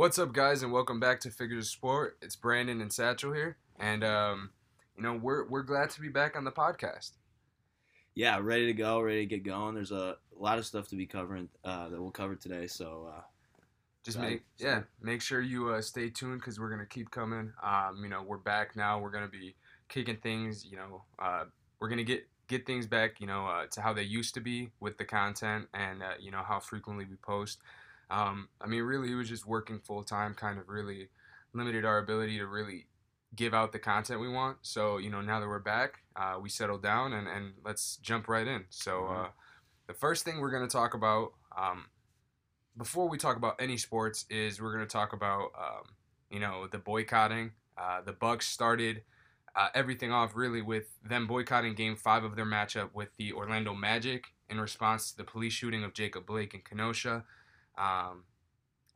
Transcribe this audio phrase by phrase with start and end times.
[0.00, 2.16] What's up, guys, and welcome back to Figures of Sport.
[2.22, 4.48] It's Brandon and Satchel here, and um,
[4.96, 7.10] you know we're we're glad to be back on the podcast.
[8.14, 9.74] Yeah, ready to go, ready to get going.
[9.74, 12.66] There's a, lot of stuff to be covering uh, that we'll cover today.
[12.66, 13.20] So uh,
[14.02, 17.52] Just Right, make yeah, make sure you uh, stay tuned because we're gonna keep coming.
[17.62, 18.98] Um, you know we're back now.
[18.98, 19.54] We're gonna be
[19.90, 20.64] kicking things.
[20.64, 21.44] You know uh,
[21.78, 23.20] we're gonna get get things back.
[23.20, 26.30] You know uh, to how they used to be with the content and uh, you
[26.30, 27.58] know how frequently we post.
[28.10, 30.34] Um, I mean, really, it was just working full time.
[30.34, 31.08] Kind of really
[31.52, 32.86] limited our ability to really
[33.36, 34.58] give out the content we want.
[34.62, 38.28] So you know now that we're back, uh, we settled down and and let's jump
[38.28, 38.64] right in.
[38.70, 39.32] So uh, Mhm.
[39.88, 41.32] the first thing we're gonna talk about.
[41.56, 41.86] Um,
[42.76, 45.82] before we talk about any sports is we're going to talk about um,
[46.30, 49.02] you know the boycotting uh, the bucks started
[49.56, 53.74] uh, everything off really with them boycotting game five of their matchup with the orlando
[53.74, 57.24] magic in response to the police shooting of jacob blake in kenosha
[57.80, 58.24] um,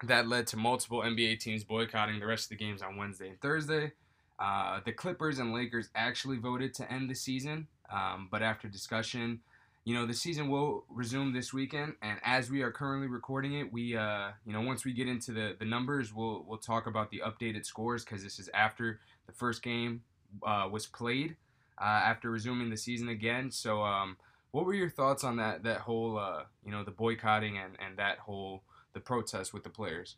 [0.03, 3.41] that led to multiple nba teams boycotting the rest of the games on wednesday and
[3.41, 3.92] thursday.
[4.36, 9.41] Uh, the clippers and lakers actually voted to end the season um, but after discussion
[9.84, 11.94] you know the season will resume this weekend.
[12.03, 15.33] And as we are currently recording it we uh you know once we get into
[15.33, 19.33] the the numbers we'll we'll talk about the updated scores because this is after the
[19.33, 20.03] first game
[20.44, 21.37] uh, was played
[21.81, 23.50] uh, after resuming the season again.
[23.50, 24.16] So um
[24.53, 27.98] what were your thoughts on that that whole uh you know the boycotting and and
[27.98, 28.62] that whole
[28.95, 30.17] the protest with the players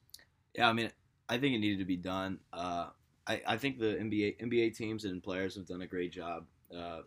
[0.56, 0.91] yeah, I mean,
[1.28, 2.38] I think it needed to be done.
[2.52, 2.88] Uh,
[3.27, 6.46] I, I think the NBA NBA teams and players have done a great job,
[6.77, 7.00] uh,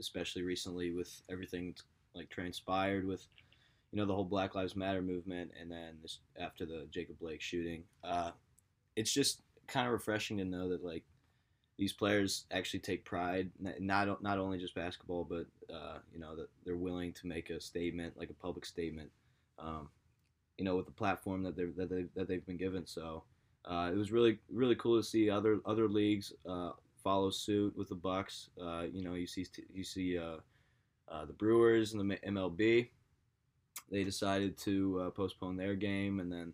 [0.00, 1.74] especially recently with everything
[2.14, 3.26] like transpired with,
[3.92, 7.42] you know, the whole Black Lives Matter movement, and then this, after the Jacob Blake
[7.42, 7.84] shooting.
[8.02, 8.30] Uh,
[8.96, 11.04] it's just kind of refreshing to know that like
[11.76, 16.48] these players actually take pride, not not only just basketball, but uh, you know that
[16.64, 19.10] they're willing to make a statement, like a public statement.
[19.58, 19.88] Um,
[20.58, 22.86] you know, with the platform that they that they that they've been given.
[22.86, 23.24] So
[23.64, 26.70] uh, it was really really cool to see other other leagues uh,
[27.02, 28.50] follow suit with the Bucks.
[28.60, 30.38] Uh, you know, you see you see uh,
[31.08, 32.88] uh, the Brewers and the MLB.
[33.90, 36.52] They decided to uh, postpone their game, and then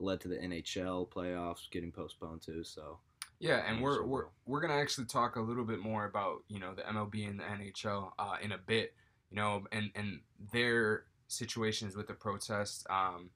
[0.00, 2.64] led to the NHL playoffs getting postponed too.
[2.64, 2.98] So
[3.38, 6.74] Yeah, and we're we're we're gonna actually talk a little bit more about you know
[6.74, 8.94] the MLB and the NHL uh, in a bit,
[9.30, 10.20] you know, and and
[10.52, 11.04] their
[11.34, 12.84] situations with the protests.
[12.90, 13.30] Um,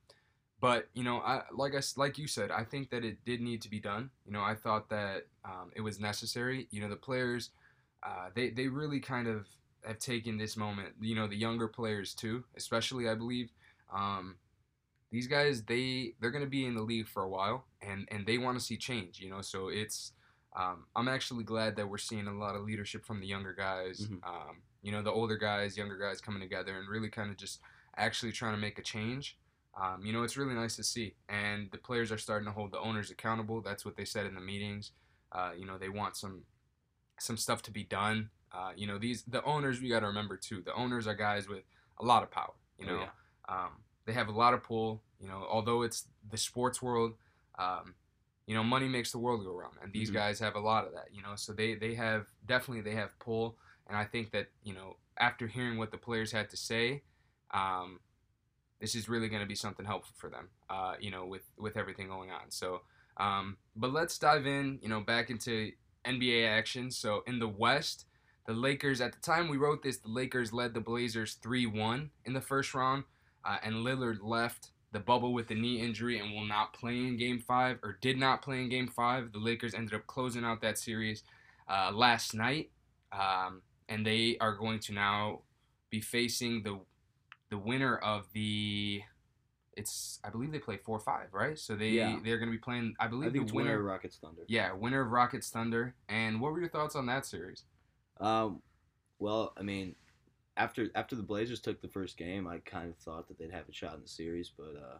[0.60, 3.62] but you know, I like I like you said, I think that it did need
[3.62, 4.10] to be done.
[4.26, 6.66] You know, I thought that um, it was necessary.
[6.70, 7.50] You know, the players,
[8.02, 9.46] uh, they they really kind of
[9.86, 10.94] have taken this moment.
[11.00, 13.50] You know, the younger players too, especially I believe.
[13.94, 14.36] Um,
[15.10, 18.26] these guys they they're going to be in the league for a while and and
[18.26, 20.12] they want to see change you know so it's
[20.54, 24.06] um, i'm actually glad that we're seeing a lot of leadership from the younger guys
[24.06, 24.18] Mhm.
[24.26, 27.60] um, you know the older guys younger guys coming together and really kind of just
[27.98, 29.38] actually trying to make a change
[29.80, 32.72] um, you know it's really nice to see and the players are starting to hold
[32.72, 34.92] the owners accountable that's what they said in the meetings
[35.32, 36.42] uh, you know they want some
[37.20, 40.36] some stuff to be done uh, you know these the owners we got to remember
[40.36, 41.62] too the owners are guys with
[42.00, 43.10] a lot of power you Oh, know yeah.
[43.48, 45.02] um, they have a lot of pull.
[45.20, 47.14] You know, although it's the sports world,
[47.58, 47.94] um,
[48.46, 50.14] you know, money makes the world go round, and these Mhm.
[50.14, 51.08] guys have a lot of that.
[51.12, 54.74] You know, so they they have definitely they have pull, and I think that you
[54.74, 57.02] know after hearing what the players had to say,
[57.52, 58.00] um,
[58.80, 60.48] this is really going to be something helpful for them.
[60.70, 62.50] Uh, you know, with with everything going on.
[62.50, 62.82] So,
[63.16, 64.78] um, but let's dive in.
[64.82, 65.72] You know, back into
[66.04, 66.90] NBA action.
[66.90, 68.04] So in the West.
[68.46, 72.10] The Lakers, at the time we wrote this, the Lakers led the Blazers 3 1
[72.24, 73.04] in the first round
[73.44, 77.16] uh, and Lillard left the bubble with a knee injury and will not play in
[77.16, 79.32] Game Five or did not play in Game Five.
[79.32, 81.22] The Lakers ended up closing out that series
[81.68, 82.70] uh, last night,
[83.12, 85.40] um, and they are going to now
[85.90, 86.78] be facing the
[87.50, 89.02] the winner of the.
[89.76, 92.18] It's I believe they play four five right, so they Yeah.
[92.24, 92.94] they're going to be playing.
[92.98, 93.70] I I believe think the winner.
[93.70, 94.42] winner Rockets Thunder.
[94.48, 95.94] Yeah, winner of Rockets Thunder.
[96.08, 97.62] And what were your thoughts on that series?
[98.18, 98.60] Um,
[99.20, 99.94] well, I mean,
[100.56, 103.68] after after the Blazers took the first game, I kind of thought that they'd have
[103.68, 104.98] a shot in the series, but uh,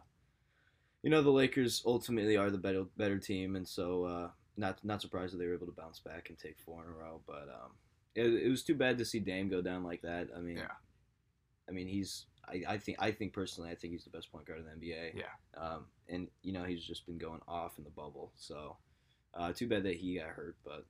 [1.03, 5.01] you know, the Lakers ultimately are the better better team, and so uh, not not
[5.01, 7.19] surprised that they were able to bounce back and take four in a row.
[7.27, 7.71] But um,
[8.15, 10.29] it, it was too bad to see Dame go down like that.
[10.33, 10.71] I mean, Yeah.
[11.67, 12.27] I mean he's.
[12.47, 14.87] I, I think I think personally I think he's the best point guard in the
[14.87, 15.15] NBA.
[15.15, 15.61] Yeah.
[15.61, 18.31] Um, and you know he's just been going off in the bubble.
[18.35, 18.77] So,
[19.33, 20.57] uh, too bad that he got hurt.
[20.63, 20.85] But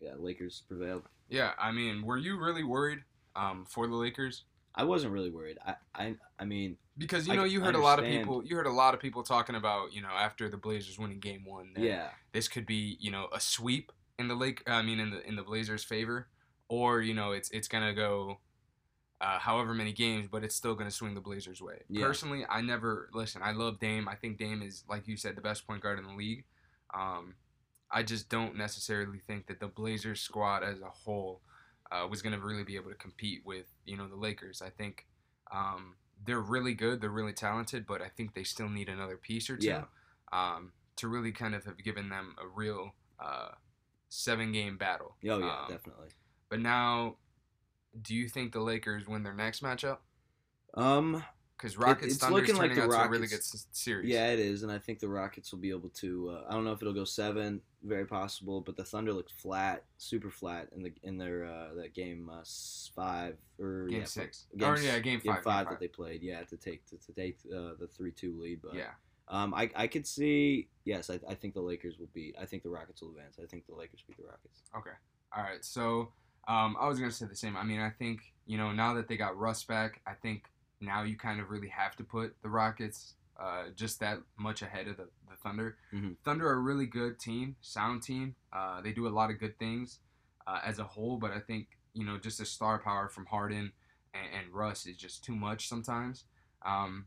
[0.00, 1.04] yeah, Lakers prevailed.
[1.28, 3.00] Yeah, I mean, were you really worried
[3.34, 4.44] um, for the Lakers?
[4.74, 5.58] I wasn't really worried.
[5.64, 8.56] I I, I mean, Because you know can you heard a lot of people you
[8.56, 11.72] heard a lot of people talking about you know after the Blazers winning Game One
[11.74, 15.10] that yeah, this could be you know a sweep in the Lake I mean in
[15.10, 16.28] the in the Blazers' favor
[16.68, 18.38] or you know it's it's gonna go
[19.24, 21.78] uh, however many games, but it's still going to swing the Blazers' way.
[21.88, 22.04] Yeah.
[22.06, 23.40] Personally, I never listen.
[23.42, 24.06] I love Dame.
[24.08, 26.44] I think Dame is, like you said, the best point guard in the league.
[26.92, 27.34] Um,
[27.90, 31.40] I just don't necessarily think that the Blazers squad as a whole
[31.90, 34.60] uh, was going to really be able to compete with you know the Lakers.
[34.62, 35.06] I think
[35.52, 35.94] um,
[36.26, 37.00] they're really good.
[37.00, 39.84] They're really talented, but I think they still need another piece or two Yeah.
[40.32, 43.50] um, to really kind of have given them a real uh,
[44.08, 45.16] seven game battle.
[45.28, 46.08] Oh yeah, Um, definitely.
[46.50, 47.16] But now,
[48.02, 49.98] do you think the Lakers win their next matchup?
[50.74, 51.22] Um,
[51.56, 53.42] Because Rockets it's Thunder looking like the a really good
[53.72, 54.08] series.
[54.08, 56.30] yeah, it is, and I think the Rockets will be able to.
[56.30, 59.84] Uh, I don't know if it'll go seven, very possible, but the Thunder looked flat,
[59.98, 62.42] super flat in the in their uh, that game uh,
[62.96, 64.46] five or Game yeah, six.
[64.56, 65.02] game or yeah, game five.
[65.02, 65.68] game game five five.
[65.70, 66.22] that they played.
[66.22, 68.90] Yeah, to take to, to take uh, the three two lead, but yeah.
[69.28, 72.34] Um, I, I could see yes, I, I think the Lakers will beat.
[72.38, 73.38] I think the Rockets will advance.
[73.42, 74.62] I think the Lakers beat the Rockets.
[74.76, 74.90] Okay.
[75.34, 75.64] All right.
[75.64, 76.12] So
[76.48, 77.56] um, I was gonna say the same.
[77.56, 80.44] I mean, I think you know now that they got Russ back, I think
[80.80, 84.86] now you kind of really have to put the Rockets uh, just that much ahead
[84.86, 85.76] of the, the Thunder.
[85.92, 86.16] Mhm.
[86.24, 88.36] Thunder are a really good team, sound team.
[88.52, 89.98] Uh, they do a lot of good things
[90.46, 93.72] uh, as a whole, but I think you know just the star power from Harden
[94.12, 96.24] and, and Russ is just too much sometimes.
[96.64, 97.06] Um,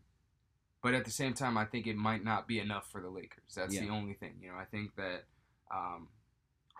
[0.81, 3.55] but at the same time, I think it might not be enough for the Lakers.
[3.55, 4.35] That's the only thing.
[4.41, 5.25] You know, I think that
[5.73, 6.07] um,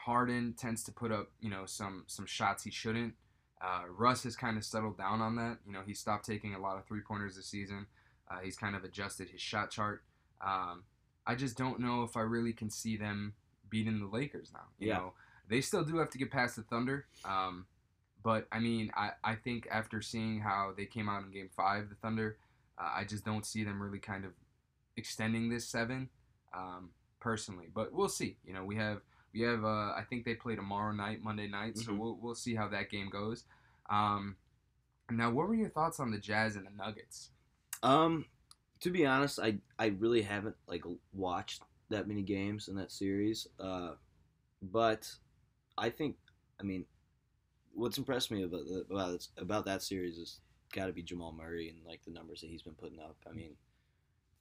[0.08, 3.14] Harden tends to put up, you know, some some shots he shouldn't.
[3.62, 5.58] Uh, Russ has kind of settled down on that.
[5.66, 7.88] You know, he stopped taking a lot of three pointers this season.
[8.32, 10.04] Uh, he's kind of adjusted his shot chart.
[10.40, 10.84] Um,
[11.26, 13.34] I just don't know if I really can see them
[13.70, 14.68] beating the Lakers now.
[14.80, 14.94] You Yeah.
[14.98, 15.14] know,
[15.50, 17.06] they still do have to get past the Thunder.
[17.26, 17.66] Um,
[18.24, 21.90] but I mean, I, I think after seeing how they came out in Game Five,
[21.90, 22.38] the Thunder,
[22.80, 24.32] uh, I just don't see them really kind of
[24.96, 26.10] extending this seven,
[26.54, 27.68] um, personally.
[27.74, 28.38] But we'll see.
[28.46, 29.02] You know, we have
[29.34, 31.98] we have uh, I think they play tomorrow night, Monday night, so Mhm.
[31.98, 33.46] we'll we'll see how that game goes.
[33.90, 34.38] Um,
[35.10, 37.32] now, what were your thoughts on the Jazz and the Nuggets?
[37.84, 38.26] Um,
[38.82, 40.84] to be honest, I I really haven't like
[41.14, 43.48] watched that many games in that series.
[43.60, 43.94] Uh,
[44.62, 45.10] but
[45.78, 46.18] I think
[46.60, 46.86] I mean,
[47.74, 50.40] what's impressed me about the, about about that series is
[50.74, 53.16] got to be Jamal Murray and like the numbers that he's been putting up.
[53.30, 53.56] I mean,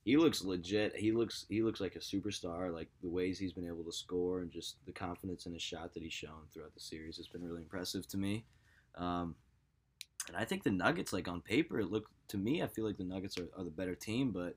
[0.07, 0.97] he looks legit.
[0.97, 2.73] He looks he looks like a superstar.
[2.73, 5.93] Like the ways he's been able to score and just the confidence in his shot
[5.95, 8.45] that he's shown throughout the series has been really impressive to me.
[8.95, 9.35] Um,
[10.29, 12.63] and I think the Nuggets, like on paper, it look to me.
[12.63, 14.55] I feel like the Nuggets are, are the better team, but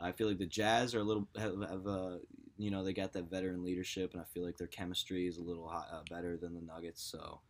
[0.00, 2.16] I feel like the Jazz are a little have, have uh,
[2.56, 5.42] you know they got that veteran leadership, and I feel like their chemistry is a
[5.42, 7.02] little hot, uh, better than the Nuggets.
[7.02, 7.42] So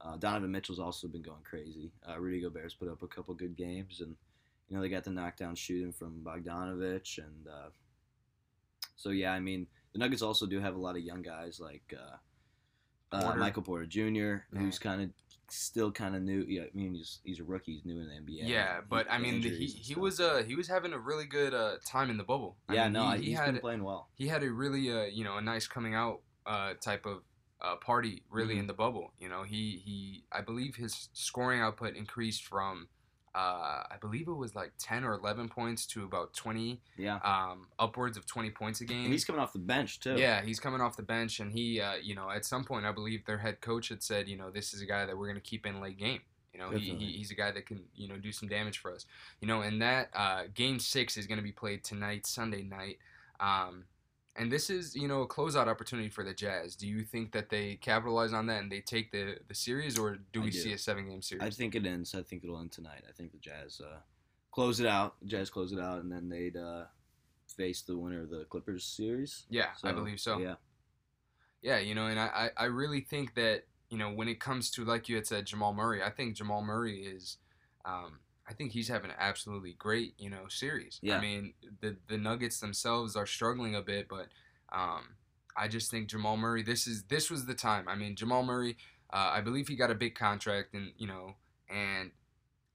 [0.00, 1.90] uh, Donovan Mitchell's also been going crazy.
[2.08, 4.14] Uh, Rudy Gobert's put up a couple good games, and
[4.72, 7.68] you know they got the knockdown shooting from Bogdanovich, and uh,
[8.96, 11.92] so yeah, I mean the Nuggets also do have a lot of young guys like
[11.94, 13.38] uh, uh, Porter.
[13.38, 15.10] Michael Porter Jr., who's kind of
[15.50, 16.46] still kind of new.
[16.48, 18.48] Yeah, I mean he's he's a rookie, he's new in the NBA.
[18.48, 21.52] Yeah, but I mean, the, he he was uh he was having a really good
[21.52, 22.56] uh time in the bubble.
[22.66, 24.08] I yeah, mean, no, he, he he's had been playing well.
[24.14, 27.18] he had a really uh you know a nice coming out uh type of
[27.60, 28.60] uh party really Mhm.
[28.60, 29.12] in the bubble.
[29.18, 32.88] You know, he he I believe his scoring output increased from
[33.34, 37.68] uh I believe it was like ten or eleven points to about twenty Yeah, um
[37.78, 39.04] upwards of twenty points a game.
[39.04, 40.16] and he's coming off the bench too.
[40.16, 42.92] Yeah, he's coming off the bench, and he, uh, you know, at some point, I
[42.92, 45.40] believe their head coach had said, you know, this is a guy that we're going
[45.40, 46.20] to keep in late game.
[46.52, 48.92] You know, he, he, he's a guy that can, you know, do some damage for
[48.92, 49.06] us.
[49.40, 52.98] You know, and that uh, game six is going to be played tonight, Sunday night.
[53.40, 53.84] Um,
[54.36, 56.74] and this is, you know, a closeout opportunity for the Jazz.
[56.74, 60.18] Do you think that they capitalize on that and they take the, the series, or
[60.32, 60.58] do we do.
[60.58, 61.44] see a seven game series?
[61.44, 62.14] I think it ends.
[62.14, 63.02] I think it'll end tonight.
[63.08, 63.98] I think the Jazz uh,
[64.50, 65.16] close it out.
[65.20, 66.84] The Jazz close it out, and then they'd uh,
[67.46, 69.44] face the winner of the Clippers series.
[69.50, 70.38] yeah, I believe so.
[70.38, 70.54] Yeah,
[71.60, 74.70] Yeah, you know, and I, I I really think that, you know, when it comes
[74.72, 77.36] to, like you had said, Jamal Murray, I think Jamal Murray is,
[77.84, 78.20] um,
[78.52, 80.98] I think he's having an absolutely great, you know, series.
[81.00, 81.16] Yeah.
[81.16, 84.26] I mean, the, the Nuggets themselves are struggling a bit, but
[84.70, 85.16] um,
[85.56, 87.88] I just think Jamal Murray, this is, this was the time.
[87.88, 88.76] I mean, Jamal Murray,
[89.10, 91.36] uh, I believe he got a big contract and, you know,
[91.70, 92.10] and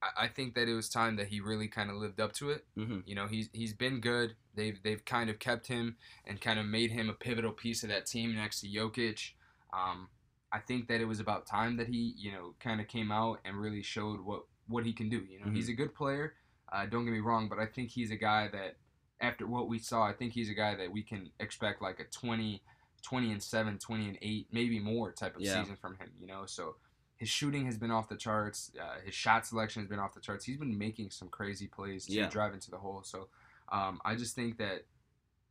[0.02, 2.50] I, I think that it was time that he really kind of lived up to
[2.50, 2.64] it.
[2.74, 4.34] hmm You know, he's he's been good.
[4.54, 7.88] They've they've kind of kept him and kind of made him a pivotal piece of
[7.90, 9.32] that team next to Jokic.
[9.72, 10.08] Um,
[10.50, 13.40] I think that it was about time that he, you know, kind of came out
[13.44, 15.24] and really showed what what he can do.
[15.28, 15.54] You know, Mhm.
[15.56, 16.34] he's a good player.
[16.70, 18.76] Uh, don't get me wrong, but I think he's a guy that
[19.20, 22.04] after what we saw, I think he's a guy that we can expect like a
[22.04, 22.62] 20,
[23.02, 25.60] 20 and 7, 20 and 8, maybe more type of Yeah.
[25.62, 26.46] season from him, you know?
[26.46, 26.76] So
[27.16, 28.70] his shooting has been off the charts.
[28.80, 30.44] Uh, his shot selection has been off the charts.
[30.44, 32.28] He's been making some crazy plays to Yeah.
[32.28, 33.02] drive into the hole.
[33.02, 33.28] So
[33.70, 34.84] um, I just think that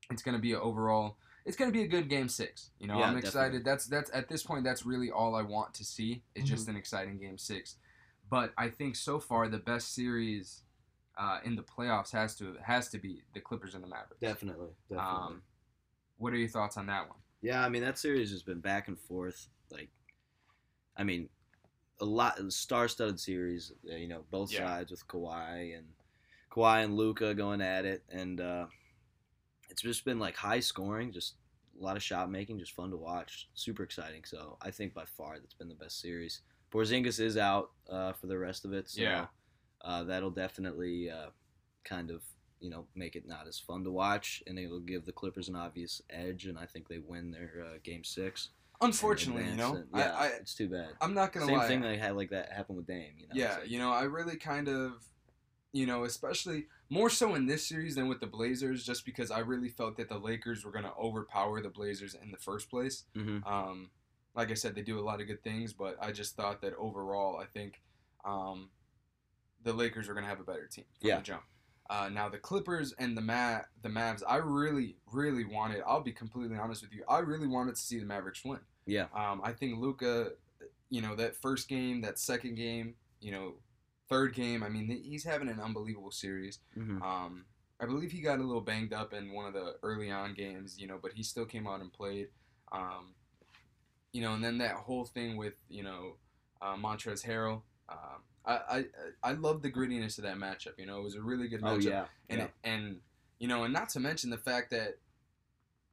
[0.10, 1.18] it's going to be an overall.
[1.46, 2.72] It's going to be a good game six.
[2.80, 3.28] You know, Yeah, I'm definitely.
[3.28, 3.66] excited.
[3.66, 4.64] That's that's at this point.
[4.64, 6.24] That's really all I want to see.
[6.36, 6.46] Is Mm-hmm.
[6.46, 7.76] just an exciting game six.
[8.30, 10.64] But I think so far the best series
[11.18, 14.20] uh, in the playoffs has to has to be the Clippers and the Mavericks.
[14.22, 15.18] Definitely, definitely.
[15.18, 15.42] Um,
[16.18, 17.18] what are your thoughts on that one?
[17.42, 19.48] Yeah, I mean that series has been back and forth.
[19.72, 19.90] Like,
[20.96, 21.30] I mean,
[22.00, 23.72] a lot star-studded series.
[23.90, 24.66] uh, You know, both Yeah.
[24.66, 25.88] sides with Kawhi and
[26.52, 28.68] Kawhi and Luka going at it, and uh,
[29.70, 31.36] it's just been like high scoring, just
[31.80, 34.24] a lot of shot making, just fun to watch, super exciting.
[34.26, 36.42] So I think by far that's been the best series.
[36.72, 39.28] Porzingis is out uh, for the rest of it, so Yeah.
[39.82, 41.28] uh, that'll definitely uh,
[41.84, 42.22] kind of
[42.60, 45.56] you know make it not as fun to watch, and it'll give the Clippers an
[45.56, 48.50] obvious edge, and I think they win their uh, game six.
[48.82, 50.90] Unfortunately, you know, and- yeah, I, I it's too bad.
[51.02, 51.52] I'm not gonna lie.
[51.52, 51.68] Same lie.
[51.68, 53.14] thing they had like that happened with Dame.
[53.18, 55.04] You know, yeah, like- you know, I really kind of,
[55.72, 59.40] you know, especially more so in this series than with the Blazers, just because I
[59.40, 63.06] really felt that the Lakers were gonna overpower the Blazers in the first place.
[63.16, 63.46] Mhm.
[63.48, 63.90] Um,
[64.38, 66.74] like I said, they do a lot of good things, but I just thought that
[66.76, 67.82] overall, I think
[68.24, 68.70] um,
[69.64, 71.18] the Lakers were gonna have a better team from Yeah.
[71.18, 71.44] the jump.
[71.90, 75.82] Uh, now the Clippers and the Ma- the Mavs, I really, really wanted.
[75.88, 77.04] I'll be completely honest with you.
[77.10, 78.60] I really wanted to see the Mavericks win.
[78.86, 80.34] yeah, Um, I think Luka,
[80.90, 83.56] you know, that first game, that second game, you know,
[84.08, 84.64] third game.
[84.64, 86.60] I mean, he's having an unbelievable series.
[86.76, 87.46] hmm Um,
[87.80, 90.80] I believe he got a little banged up in one of the early on games,
[90.80, 92.30] you know, but he still came out and played.
[92.72, 93.14] Um,
[94.14, 96.16] you know, and then that whole thing with you know
[96.62, 97.62] uh, Montrezl Harrell.
[97.90, 98.86] Um, I, I
[99.24, 100.78] I love the grittiness of that matchup.
[100.78, 101.72] You know, it was a really good matchup.
[101.72, 102.48] oh matchup yeah, and yeah.
[102.64, 102.98] and
[103.40, 104.98] you know, and not to mention the fact that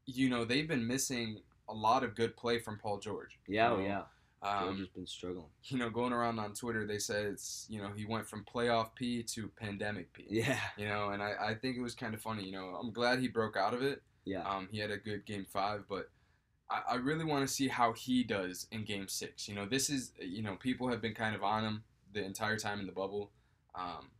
[0.07, 3.39] you know they've been missing a lot of good play from Paul George.
[3.49, 3.89] yeah, oh you know?
[3.89, 4.03] yeah.
[4.43, 5.47] George Um, has been struggling.
[5.65, 8.95] you know, going around on Twitter, they said it's you know he went from playoff
[8.95, 10.27] P to pandemic P.
[10.29, 12.45] Yeah, You know, and I, I think it was kind of funny.
[12.45, 14.03] You know, I'm glad he broke out of it.
[14.27, 16.11] yeah, Um, he had a good game five, but
[16.71, 19.49] I, I really want to see how he does in game six.
[19.49, 22.57] You know, this is you know people have been kind of on him the entire
[22.57, 23.31] time in the bubble,
[23.75, 24.11] um,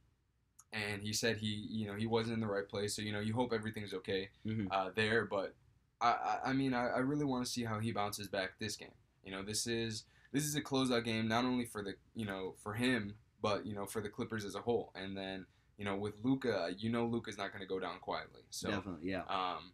[0.73, 2.95] and he said he you know he wasn't in the right place.
[2.95, 5.55] So you know you hope everything's okay hmm uh, there, but
[6.01, 8.77] I I, I mean I, I really want to see how he bounces back this
[8.77, 8.89] game.
[9.25, 12.55] You know, this is this is a closeout game not only for the you know
[12.63, 14.93] for him, but you know for the Clippers as a whole.
[14.95, 15.47] And then
[15.79, 18.43] you know with Luka, you know Luka's not going to go down quietly.
[18.51, 19.23] So definitely, yeah.
[19.29, 19.73] um,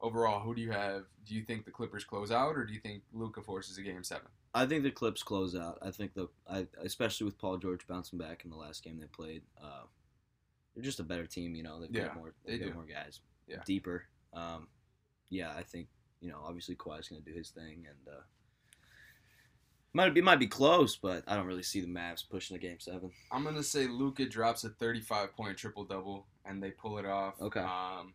[0.00, 1.04] overall, who do you have?
[1.26, 4.02] Do you think the Clippers close out, or do you think Luka forces a game
[4.04, 4.28] seven?
[4.54, 5.78] I think the Clips close out.
[5.82, 9.06] I think the, I, especially with Paul George bouncing back in the last game they
[9.06, 9.82] played, uh,
[10.74, 11.54] they're just a better team.
[11.54, 13.62] You know, they've Yeah, got more, they got more guys, Yeah.
[13.66, 14.04] deeper.
[14.32, 14.68] Um,
[15.28, 15.88] yeah, I think
[16.20, 18.20] you know, obviously Kawhi's going to do his thing, and uh,
[19.92, 22.78] might be might be close, but I don't really see the Mavs pushing the game
[22.80, 23.10] seven.
[23.30, 27.40] I'm gonna say Luka drops a 35 point triple double, and they pull it off.
[27.40, 27.60] Okay.
[27.60, 28.14] Um,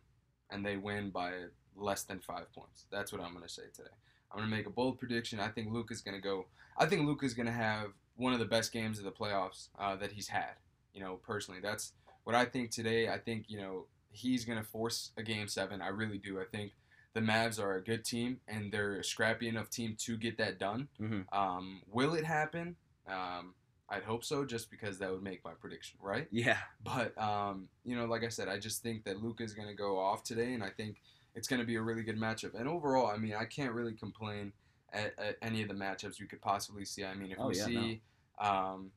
[0.50, 1.32] and they win by
[1.76, 2.86] less than five points.
[2.90, 3.90] That's what I'm gonna say today.
[4.30, 5.40] I'm gonna make a bold prediction.
[5.40, 6.46] I think Luka's gonna go.
[6.76, 10.12] I think Luka's gonna have one of the best games of the playoffs uh, that
[10.12, 10.54] he's had.
[10.92, 11.92] You know, personally, that's
[12.24, 13.08] what I think today.
[13.08, 15.82] I think you know he's gonna force a game seven.
[15.82, 16.40] I really do.
[16.40, 16.72] I think
[17.14, 20.58] the Mavs are a good team and they're a scrappy enough team to get that
[20.58, 20.88] done.
[21.00, 21.32] Mhm.
[21.32, 22.74] Um, will it happen?
[23.06, 23.54] Um,
[23.88, 26.26] I'd hope so, just because that would make my prediction right.
[26.32, 29.74] Yeah, But um, you know, like I said, I just think that Luka's going to
[29.74, 30.96] go off today, and I think
[31.34, 32.58] it's going to be a really good matchup.
[32.58, 34.52] And overall, I mean, I can't really complain
[34.92, 37.04] at, at any of the matchups we could possibly see.
[37.04, 38.02] I mean, if Oh, we yeah, see
[38.38, 38.90] um,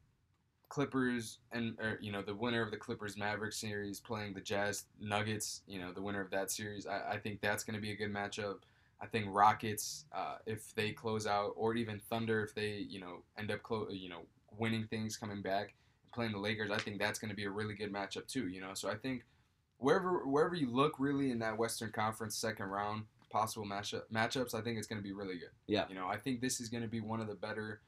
[0.69, 4.85] Clippers and or, you know the winner of the Clippers Mavericks series playing the Jazz
[4.99, 7.91] Nuggets, you know the winner of that series, I, I think that's going to be
[7.91, 8.59] a good matchup.
[8.99, 13.23] I think Rockets, uh, if they close out, or even Thunder, if they you know
[13.37, 14.21] end up clo- you know
[14.57, 17.49] winning things, coming back and playing the Lakers, I think that's going to be a
[17.49, 18.47] really good matchup too.
[18.49, 19.23] You know, so I think
[19.77, 24.61] wherever wherever you look, really in that Western Conference second round possible matchup matchups, I
[24.61, 25.49] think it's going to be really good.
[25.67, 25.85] Yeah.
[25.89, 27.81] You know, I think this is going to be one of the better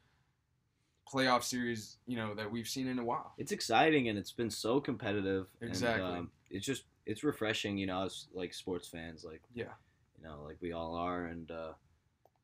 [1.12, 3.34] playoff series you know that we've seen in a while.
[3.40, 5.48] it's exciting and it's been so competitive.
[5.60, 6.06] and, Exactly.
[6.06, 9.74] um, it's just it's refreshing, you know, as like sports fans, like Yeah.
[10.18, 11.72] you know, like we all are, and uh,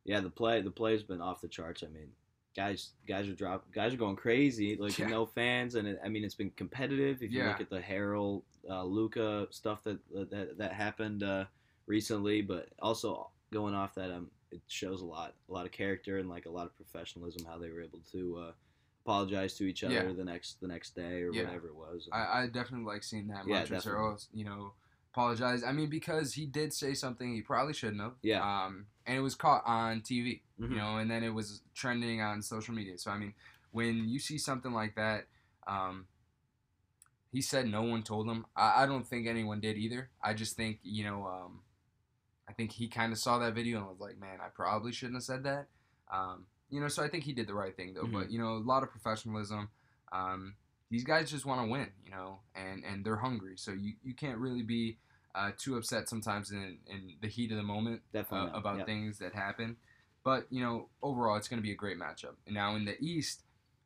[0.04, 1.84] yeah, the play the play's been off the charts.
[1.84, 2.10] I mean,
[2.56, 5.08] guys guys are drop guys are going crazy, like Yeah.
[5.08, 7.22] no fans, and it, I mean it's been competitive.
[7.22, 7.50] If you Yeah.
[7.50, 10.00] look at the Harrell uh, Luka stuff that
[10.32, 11.46] that that happened uh,
[11.88, 16.18] recently, but also going off that, um, it shows a lot a lot of character
[16.20, 18.38] and like a lot of professionalism how they were able to.
[18.48, 18.52] Uh,
[19.08, 20.14] apologize to each other Yeah.
[20.14, 23.46] the next the next day or whatever it was I, I definitely like seeing that.
[23.48, 23.92] Yeah, definitely.
[23.92, 24.74] Harrell, you know,
[25.16, 25.64] apologize.
[25.64, 28.14] I mean, because he did say something he probably shouldn't have.
[28.22, 28.42] Yeah.
[28.42, 30.74] Um, and it was caught on TV, mm-hmm.
[30.74, 32.98] you know, and then it was trending on social media.
[32.98, 33.34] So I mean,
[33.72, 35.26] when you see something like that,
[35.68, 36.08] um,
[37.32, 38.46] he said no one told him.
[38.56, 40.10] I, I don't think anyone did either.
[40.22, 41.62] I just think you know, um,
[42.50, 45.16] I think he kind of saw that video and was like, man, I probably shouldn't
[45.16, 45.68] have said that.
[46.12, 48.04] Um, you know, so I think he did the right thing though.
[48.04, 48.14] Mhm.
[48.14, 49.70] But you know, a lot of professionalism.
[50.12, 50.56] Um,
[50.92, 53.56] these guys just want to win, you know, and and they're hungry.
[53.58, 54.98] So you, you can't really be
[55.36, 58.86] uh, too upset sometimes in in the heat of the moment Definitely uh, about Yep.
[58.88, 59.76] things that happen.
[60.24, 62.36] But you know, overall, it's going to be a great matchup.
[62.46, 63.44] And now in the East,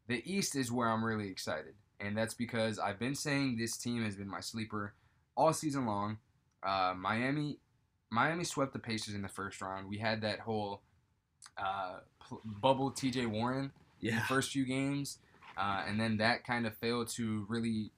[0.08, 4.04] the East is where I'm really excited, and that's because I've been saying this team
[4.04, 4.94] has been my sleeper
[5.36, 6.20] all season long.
[6.64, 7.58] Uh, Miami,
[8.10, 9.90] Miami swept the Pacers in the first round.
[9.90, 10.82] We had that whole
[11.58, 13.26] uh, pl- bubble T.J.
[13.26, 14.26] Warren in the Yeah.
[14.26, 15.20] first few games,
[15.58, 17.92] uh, and then that kind of failed to really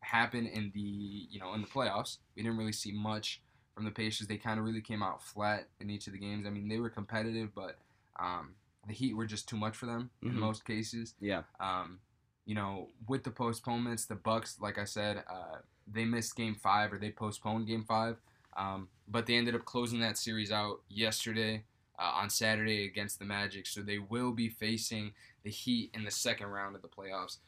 [0.00, 2.18] happen in the you know in the playoffs.
[2.36, 3.40] We didn't really see much
[3.74, 4.26] from the Pacers.
[4.26, 6.46] They kind of really came out flat in each of the games.
[6.46, 7.78] I mean, they were competitive, but
[8.18, 8.54] um,
[8.86, 10.30] the Heat were just too much for them Mhm.
[10.30, 11.14] in most cases.
[11.20, 11.42] Yeah.
[11.60, 12.00] Um,
[12.44, 16.92] you know, with the postponements, the Bucks, like I said, uh, they missed Game Five
[16.92, 18.16] or they postponed Game Five,
[18.56, 21.64] um, but they ended up closing that series out yesterday
[21.98, 23.66] uh, on Saturday against the Magic.
[23.66, 25.12] So they will be facing
[25.44, 27.38] the Heat in the second round of the playoffs.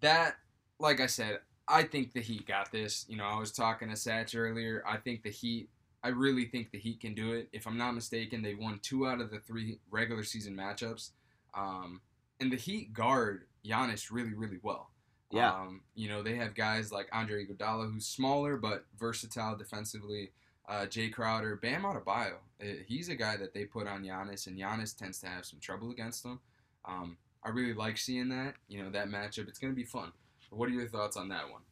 [0.00, 0.36] That,
[0.78, 3.06] like I said, I think the Heat got this.
[3.08, 4.82] You know, I was talking to Satch earlier.
[4.86, 5.68] I think the Heat.
[6.02, 7.48] I really think the Heat can do it.
[7.52, 11.10] If I'm not mistaken, they won two out of the three regular season matchups.
[11.54, 12.00] Um,
[12.40, 14.90] and the Heat guard Giannis really, really well.
[15.30, 15.52] Yeah.
[15.52, 20.32] Um, you know, they have guys like Andre Iguodala, who's smaller but versatile defensively.
[20.68, 22.34] Uh, Jay Crowder, Bam Adebayo.
[22.62, 25.60] Uh, He's a guy that they put on Giannis, and Giannis tends to have some
[25.60, 26.40] trouble against them.
[26.84, 28.54] Um, I really like seeing that.
[28.68, 29.48] You know, that matchup.
[29.48, 30.12] It's going to be fun.
[30.50, 31.62] What are your thoughts on that one?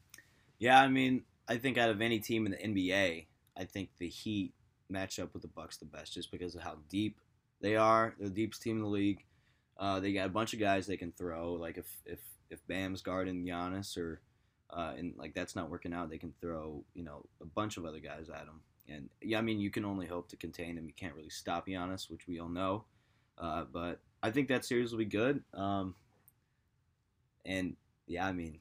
[0.59, 4.09] Yeah, I mean, I think out of any team in the NBA, I think the
[4.09, 4.53] Heat
[4.89, 7.21] match up with the Bucks the best, just because of how deep
[7.61, 8.15] they are.
[8.19, 9.25] They're the deepest team in the league.
[9.79, 11.53] Uh, they got a bunch of guys they can throw.
[11.53, 12.21] Like if if
[12.51, 14.21] if Bam's guarding Giannis or
[14.71, 17.85] uh, and like that's not working out, they can throw you know a bunch of
[17.85, 18.61] other guys at him.
[18.89, 20.87] And yeah, I mean, you can only hope to contain him.
[20.87, 22.85] You can't really stop Giannis, which we all know.
[23.37, 25.43] Uh, but I think that series will be good.
[25.55, 25.95] Um,
[27.45, 28.59] and yeah, I mean,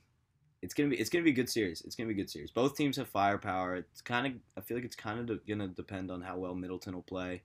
[0.68, 1.80] it's gonna be it's gonna be a good series.
[1.80, 2.52] It's gonna be a good series.
[2.52, 3.78] Both teams have firepower.
[3.78, 6.54] It's kind of I feel like it's kind of de- gonna depend on how well
[6.56, 7.42] Middleton will play.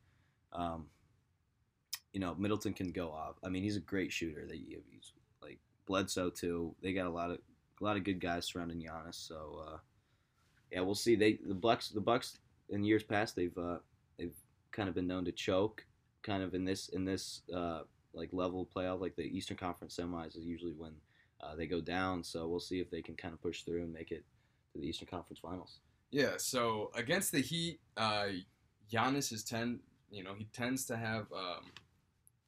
[0.53, 0.87] Um,
[2.13, 3.37] you know, Middleton can go off.
[3.45, 4.45] I mean, he's a great shooter.
[4.45, 6.75] They he's like Bledsoe too.
[6.83, 7.39] They got a lot of
[7.81, 9.25] a lot of good guys surrounding Giannis.
[9.25, 9.77] So uh,
[10.73, 11.15] yeah, we'll see.
[11.15, 12.39] They the Bucks the Bucks
[12.71, 13.79] in years past they've uh,
[14.19, 14.35] they've
[14.73, 15.87] kind of been known to choke.
[16.25, 17.83] Kind of in this in this uh,
[18.15, 20.95] like level playoff, like the Eastern Conference semis is usually when
[21.43, 22.23] uh, they go down.
[22.23, 24.25] So we'll see if they can kind of push through and make it
[24.73, 25.81] to the Eastern Conference Finals.
[26.11, 28.27] Yeah, so against the Heat, uh,
[28.93, 29.81] Giannis is ten.
[30.11, 31.71] You know, he tends to have um,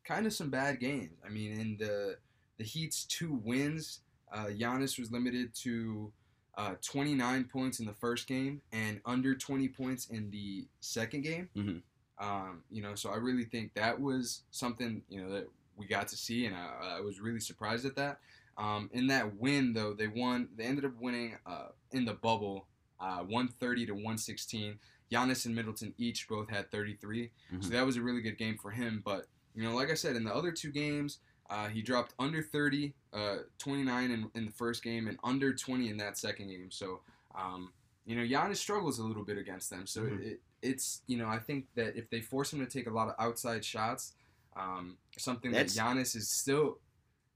[0.04, 1.16] kind of some bad games.
[1.24, 2.18] I mean, in the
[2.58, 4.00] the Heat's two wins,
[4.32, 6.12] uh, Giannis was limited to
[6.56, 11.48] uh, 29 points in the first game and under 20 points in the second game.
[11.56, 11.82] Mhm.
[12.18, 16.06] Um, you know, so I really think that was something you know that we got
[16.08, 18.20] to see, and I, I was really surprised at that.
[18.56, 20.48] Um, in that win, though, they won.
[20.56, 22.66] They ended up winning uh, in the bubble,
[23.00, 24.78] uh, 130 to 116.
[25.10, 27.70] Giannis and Middleton each both had 33, so Mhm.
[27.70, 29.02] that was a really good game for him.
[29.04, 31.18] But you know, like I said, in the other two games,
[31.50, 35.88] uh, he dropped under 30, uh, 29 in, in the first game, and under 20
[35.90, 36.70] in that second game.
[36.72, 37.02] So,
[37.36, 37.72] um,
[38.04, 39.86] you know, Giannis struggles a little bit against them.
[39.86, 40.20] So Mhm.
[40.24, 43.08] it, it's you know, I think that if they force him to take a lot
[43.08, 44.14] of outside shots,
[44.56, 46.80] um, something That's- that Giannis is still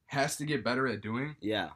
[0.08, 1.36] has to get better at doing.
[1.40, 1.70] Yeah,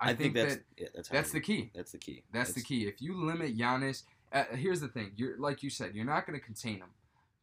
[0.00, 1.70] I, think, that's that yeah, that's that's the key.
[1.74, 2.22] That's the key.
[2.32, 2.86] That's the key.
[2.86, 5.12] If you limit Giannis, uh, here's the thing.
[5.16, 6.90] You're like you said, you're not going to contain him,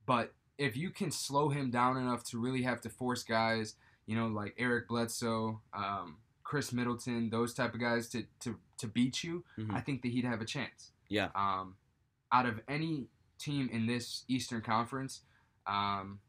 [0.06, 4.16] but if you can slow him down enough to really have to force guys, you
[4.16, 9.24] know, like Eric Bledsoe, um, Khris Middleton, those type of guys to to to beat
[9.24, 9.74] you, Mhm.
[9.74, 10.92] I think that he'd have a chance.
[11.10, 11.30] Yeah.
[11.36, 11.76] Um,
[12.32, 15.22] out of any team in this Eastern Conference,
[15.68, 16.20] um,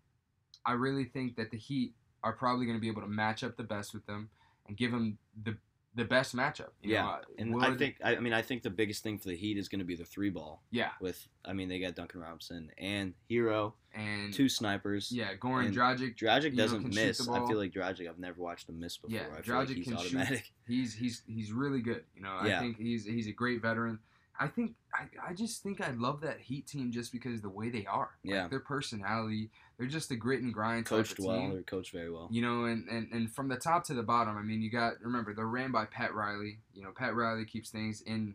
[0.65, 1.95] I really think that the Heat
[2.27, 4.29] are probably going to be able to match up the best with them
[4.67, 5.57] and give them the
[5.95, 6.71] the best matchup.
[6.83, 9.17] You Yeah, know, uh, And I think I, I mean I think the biggest thing
[9.19, 10.63] for the Heat is going to be the three ball.
[10.71, 15.11] yeah, With I mean they got Duncan Robinson and Herro, and two snipers.
[15.11, 16.17] yeah, Goran Dragic.
[16.19, 17.29] Dragic doesn't shoot miss.
[17.29, 18.09] I feel like Dragic.
[18.09, 19.17] I've never watched him miss before.
[19.17, 20.43] Yeah, I feel like Dragic he's can shoot.
[20.67, 22.05] He's he's he's really good.
[22.15, 22.59] You know, yeah.
[22.59, 23.99] I think he's he's a great veteran.
[24.39, 27.49] I think I, I just think I love that Heat team just because of the
[27.51, 28.11] way they are.
[28.25, 28.49] Like, Yeah.
[28.49, 29.51] their personality.
[29.79, 31.37] They're just a grit and grind Coached type of well.
[31.39, 31.51] team.
[31.53, 32.29] They're coached very well.
[32.31, 34.95] You know, and, and, and from the top to the bottom, I mean, you got
[35.03, 36.59] remember they're ran by Pat Riley.
[36.75, 38.35] You know, Pat Riley keeps things in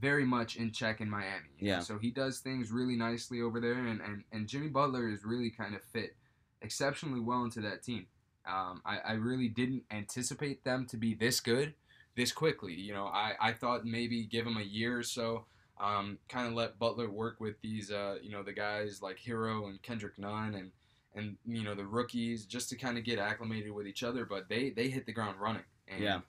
[0.00, 1.46] very much in check in Miami.
[1.58, 1.80] you know, Yeah.
[1.80, 5.48] So he does things really nicely over there, and, and, and Jimmy Butler is really
[5.50, 6.14] kind of fit
[6.62, 8.06] exceptionally well into that team.
[8.46, 11.74] Um, I, I really didn't anticipate them to be this good
[12.16, 12.74] this quickly.
[12.74, 15.44] You know, I, I thought maybe give him a year or so,
[15.78, 19.68] um, kind of let Butler work with these, uh, you know, the guys like Herro
[19.68, 20.72] and Kendrick Nunn and
[21.14, 24.24] and you know the rookies just to kind of get acclimated with each other.
[24.26, 25.64] But they they hit the ground running.
[25.88, 26.20] And, Yeah.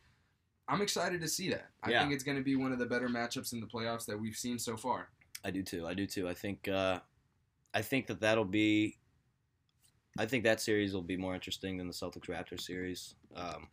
[0.70, 1.70] I'm excited to see that.
[1.82, 2.02] I Yeah.
[2.02, 4.36] think it's going to be one of the better matchups in the playoffs that we've
[4.36, 5.10] seen so far.
[5.46, 5.88] I do too.
[5.88, 6.28] I do too.
[6.28, 7.00] I think uh,
[7.74, 8.98] I think that that'll be.
[10.20, 13.68] I think that series will be more interesting than the Celtics Raptors series, um,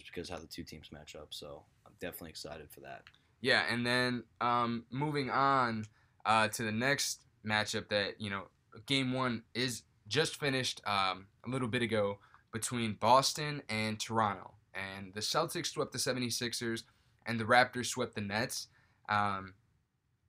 [0.00, 1.28] just because how the two teams match up.
[1.30, 3.02] So I'm definitely excited for that.
[3.40, 5.84] Yeah, and then um, moving on
[6.24, 8.44] uh, to the next matchup that you know,
[8.86, 12.18] game one is just finished um, a little bit ago
[12.52, 16.84] between Boston and Toronto, and the Celtics swept the 76ers,
[17.26, 18.68] and the Raptors swept the Nets.
[19.08, 19.54] Um,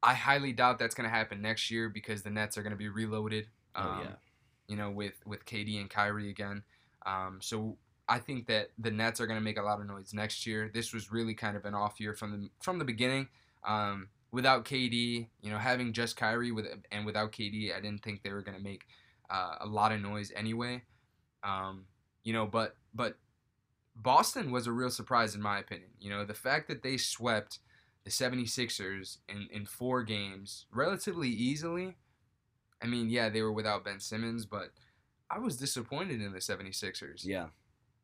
[0.03, 2.77] I highly doubt that's going to happen next year because the Nets are going to
[2.77, 3.47] be reloaded.
[3.75, 4.15] Um, oh yeah.
[4.67, 6.63] you know, with with KD and Kyrie again.
[7.05, 7.77] Um, so
[8.09, 10.69] I think that the Nets are going to make a lot of noise next year.
[10.73, 13.27] This was really kind of an off year from the from the beginning.
[13.65, 18.23] Um, without KD, you know, having just Kyrie with and without KD, I didn't think
[18.23, 18.85] they were going to make
[19.29, 20.83] uh, a lot of noise anyway.
[21.43, 21.85] Um,
[22.23, 23.17] you know, but but
[23.95, 25.89] Boston was a real surprise in my opinion.
[25.99, 27.59] You know, the fact that they swept
[28.07, 31.97] the 76ers in, in four games relatively easily.
[32.81, 34.69] I mean, yeah, they were without Ben Simmons, but
[35.29, 37.25] I was disappointed in the 76ers.
[37.25, 37.47] Yeah.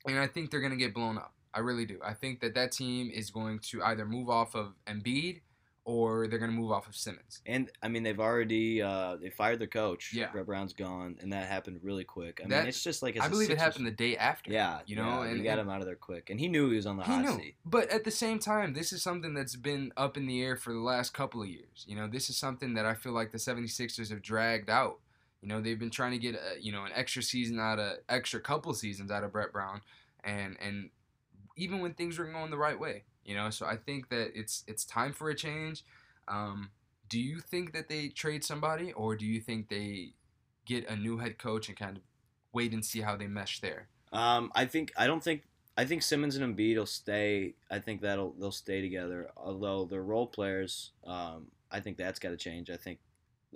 [0.05, 1.33] And I think they're going to get blown up.
[1.53, 1.99] I really do.
[2.03, 5.41] I think that that team is going to either move off of Embiid
[5.85, 7.41] or they're going to move off of Simmons.
[7.45, 10.13] And I mean, they've already uh, they fired their coach.
[10.13, 10.31] Yeah.
[10.31, 12.39] Brett Brown's gone, and that happened really quick.
[12.43, 14.51] I That- mean, it's just like I believe it happened the day after.
[14.51, 16.69] Yeah, you know, yeah, and- he got him out of there quick, and he knew
[16.69, 17.35] he was on the He hot knew.
[17.37, 17.55] seat.
[17.65, 20.71] But at the same time, this is something that's been up in the air for
[20.73, 21.83] the last couple of years.
[21.87, 24.99] You know, this is something that I feel like the 76ers have dragged out.
[25.43, 27.97] You know, they've been trying to get, a, you know, an extra season out of,
[28.07, 29.81] extra couple seasons out of Brett Brown.
[30.23, 30.89] And, and
[31.57, 34.63] even when things were going the right way, you know, so I think that it's,
[34.67, 35.83] it's time for a change.
[36.29, 36.71] Um,
[37.09, 40.13] do you think that they trade somebody or do you think they
[40.65, 42.03] get a new head coach and kind of
[42.53, 43.89] wait and see how they mesh there?
[44.13, 45.43] Um, I think I don't think
[45.75, 47.55] I think Simmons and Embiid will stay.
[47.69, 49.29] I think that'll they'll stay together.
[49.35, 52.69] Although they're role players, um, I think that's got to change.
[52.69, 52.99] I think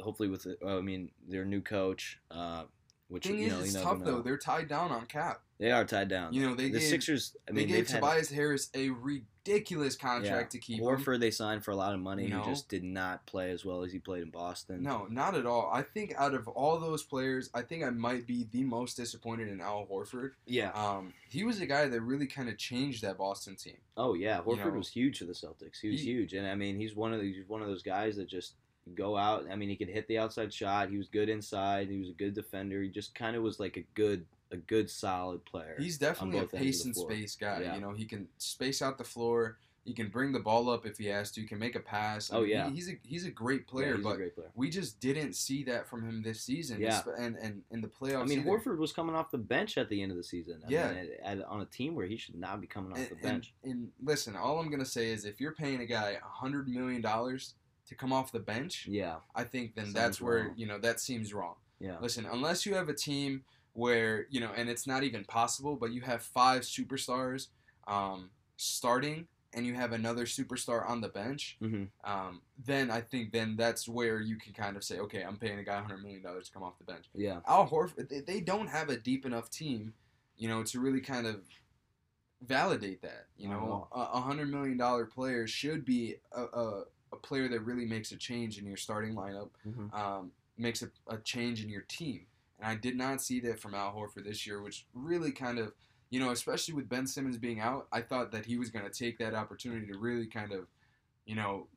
[0.01, 2.63] hopefully with the, I mean their new coach, uh,
[3.09, 4.05] which Thing you is, know it's you tough know.
[4.05, 4.21] though.
[4.21, 5.41] They're tied down on cap.
[5.59, 6.33] They are tied down.
[6.33, 7.35] You know, they the gave, Sixers.
[7.47, 10.85] I mean, they gave they've had Tobias Harris a ridiculous contract to keep him.
[10.85, 11.19] Horford.
[11.19, 12.27] They signed for a lot of money.
[12.27, 12.41] No.
[12.41, 14.83] Who just did not play as well as he played in Boston.
[14.83, 15.71] No, not at all.
[15.73, 19.47] I think out of all those players, I think I might be the most disappointed
[19.47, 20.31] in Al Horford.
[20.45, 20.71] Yeah.
[20.73, 23.77] Um, he was a guy that really kind of changed that Boston team.
[23.95, 25.79] Oh yeah, Horford know, was huge for the Celtics.
[25.81, 28.17] He was he- huge, and I mean, he's one of these one of those guys
[28.17, 28.53] that just
[28.95, 29.45] go out.
[29.51, 30.89] I mean, he could hit the outside shot.
[30.89, 31.89] He was good inside.
[31.89, 32.81] He was a good defender.
[32.81, 35.75] He just kind of was like a good a good solid player.
[35.77, 37.61] He's definitely a pace and space guy.
[37.63, 37.75] Yeah.
[37.75, 39.57] You know, he can space out the floor.
[39.83, 41.41] He can bring the ball up if he has to.
[41.41, 42.31] He can make a pass.
[42.31, 42.69] I Oh, mean, he- yeah.
[42.69, 44.49] he's a he's a great Yeah, player, a but great player.
[44.55, 46.79] we just didn't see that from him this season.
[46.81, 47.01] Yeah.
[47.17, 48.21] and and in the playoffs.
[48.21, 48.49] I mean, either.
[48.49, 50.61] Horford was coming off the bench at the end of the season.
[50.65, 50.89] I Yeah.
[50.91, 53.15] mean, at, at, on a team where he should not be coming off And, the
[53.15, 53.53] bench.
[53.63, 57.01] and listen, all I'm gonna say is if you're paying a guy a hundred million
[57.01, 57.53] dollars
[57.87, 60.53] to come off the bench, yeah, I think then Sounds that's where wrong.
[60.57, 61.55] you know that seems wrong.
[61.79, 65.75] yeah, Listen, unless you have a team where you know, and it's not even possible,
[65.75, 67.47] but you have five superstars
[67.87, 73.31] um, starting, and you have another superstar on the bench, hmm um, then I think
[73.31, 76.23] then that's where you can kind of say, okay, I'm paying a guy hundred million
[76.23, 77.05] dollars to come off the bench.
[77.15, 79.93] yeah, Al Horford, they, they don't have a deep enough team,
[80.37, 81.41] you know, to really kind of
[82.45, 83.27] validate that.
[83.37, 87.61] You know, a a hundred million dollar player should be a, a, a player that
[87.61, 91.69] really makes a change in your starting lineup, hmm um, makes a, a change in
[91.69, 92.25] your team.
[92.59, 95.73] And I did not see that from Al Horford this year, which really kind of,
[96.09, 98.91] you know, especially with Ben Simmons being out, I thought that he was going to
[98.91, 100.67] take that opportunity to really kind of,
[101.25, 101.67] you know,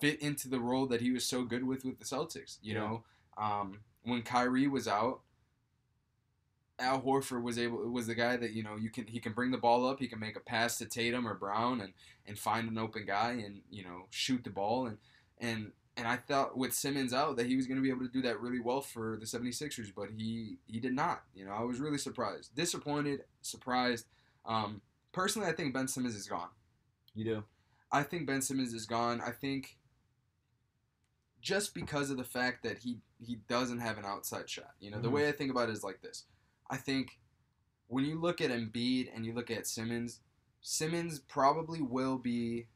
[0.00, 2.58] fit into the role that he was so good with with the Celtics.
[2.62, 2.80] You Yeah.
[2.80, 3.04] know,
[3.36, 5.20] um, when Kyrie was out,
[6.78, 9.50] Al Horford was able was the guy that you know you can he can bring
[9.50, 11.92] the ball up, he can make a pass to Tatum or Brown and
[12.26, 14.98] and find an open guy and you know shoot the ball and
[15.38, 18.12] and and I thought with Simmons out that he was going to be able to
[18.12, 21.22] do that really well for the 76ers, but he he did not.
[21.36, 24.06] You know, I was really surprised, disappointed, surprised.
[24.44, 24.80] Um,
[25.12, 26.48] personally, I think Ben Simmons is gone.
[27.14, 27.44] you do.
[27.92, 29.20] I think Ben Simmons is gone.
[29.20, 29.76] I think
[31.40, 34.74] just because of the fact that he he doesn't have an outside shot.
[34.80, 35.12] You know, the Mhm.
[35.12, 36.24] way I think about it is like this.
[36.70, 37.18] I think
[37.88, 40.20] when you look at Embiid and you look at Simmons,
[40.60, 42.66] Simmons probably will be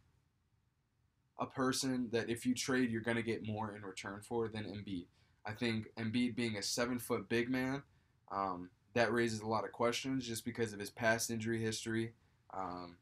[1.41, 4.65] a person that if you trade, you're going to get more in return for than
[4.65, 5.07] Embiid.
[5.47, 7.83] I think Embiid being a seven foot big man,
[8.31, 12.13] um, that raises a lot of questions just because of his past injury history.
[12.53, 12.97] Um,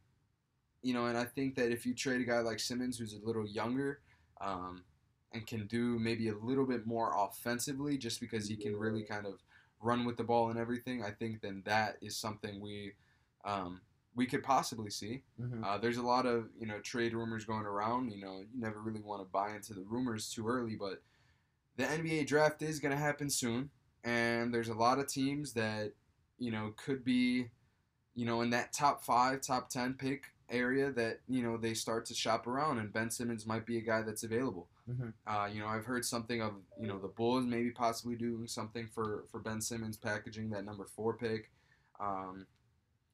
[0.82, 3.26] you know, and I think that if you trade a guy like Simmons, who's a
[3.26, 4.00] little younger,
[4.40, 4.84] um,
[5.32, 9.26] and can do maybe a little bit more offensively, just because he can really kind
[9.26, 9.42] of
[9.80, 12.92] run with the ball and everything, I think then that is something we
[13.44, 13.80] um,
[14.14, 15.22] we could possibly see.
[15.40, 15.62] Mhm.
[15.64, 18.10] Uh, there's a lot of you know trade rumors going around.
[18.10, 21.02] You know, you never really want to buy into the rumors too early, but
[21.76, 23.70] the NBA draft is going to happen soon,
[24.02, 25.92] and there's a lot of teams that
[26.38, 27.50] you know could be,
[28.14, 32.06] you know, in that top five, top ten pick area that you know they start
[32.06, 34.68] to shop around, and Ben Simmons might be a guy that's available.
[34.88, 35.12] Mhm.
[35.26, 38.86] Uh, you know, I've heard something of you know the Bulls maybe possibly doing something
[38.86, 41.50] for for Ben Simmons, packaging that number four pick.
[41.98, 42.46] Um,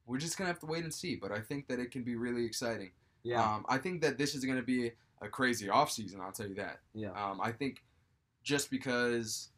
[0.07, 2.17] we're just gonna have to wait and see, but I think that it can be
[2.17, 2.93] really exciting.
[3.23, 3.43] Yeah.
[3.43, 6.81] Um, I think that this is gonna be a crazy offseason, I'll tell you that.
[6.95, 7.13] yeah.
[7.13, 7.85] Um, I think
[8.43, 9.51] just because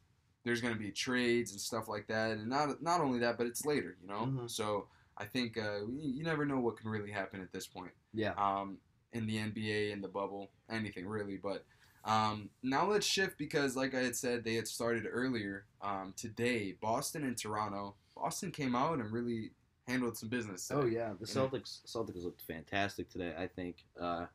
[0.45, 3.65] there's gonna be trades and stuff like that, and not not only that, but it's
[3.65, 4.27] later, you know.
[4.27, 4.51] Mhm.
[4.51, 7.93] So I think uh, you, you never know what can really happen at this point
[8.13, 8.33] yeah.
[8.35, 8.79] um,
[9.13, 11.37] in the NBA, in the bubble, anything really.
[11.39, 11.65] But
[12.05, 16.77] um, now let's shift because, like I had said, they had started earlier um, today.
[16.81, 17.95] Boston and Toronto.
[18.15, 19.53] Boston came out and really
[19.89, 20.71] handled some business.
[20.73, 23.35] Oh yeah, the Celtics Celtics looked fantastic today.
[23.39, 23.85] I think.
[24.01, 24.27] Uh,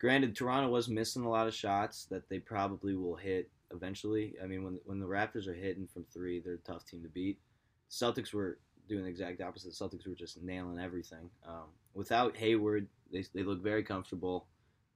[0.00, 4.34] granted, Toronto was missing a lot of shots that they probably will hit eventually.
[4.42, 7.08] I mean, when when the Raptors are hitting from three, they're a tough team to
[7.08, 7.38] beat.
[7.90, 8.58] Celtics were
[8.88, 9.72] doing the exact opposite.
[9.78, 11.30] The Celtics were just nailing everything.
[11.46, 14.46] Um, without Hayward, they they look very comfortable.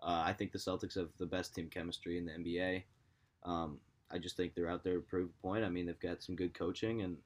[0.00, 2.82] Uh, I think the Celtics have the best team chemistry in the NBA.
[3.44, 3.78] Um,
[4.10, 5.64] I just think they're out there to prove a point.
[5.64, 7.16] I mean, they've got some good coaching, and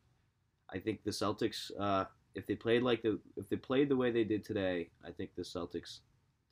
[0.71, 4.11] I think the Celtics, uh, if they played like the if they played the way
[4.11, 6.01] they did today, I think the Celtics,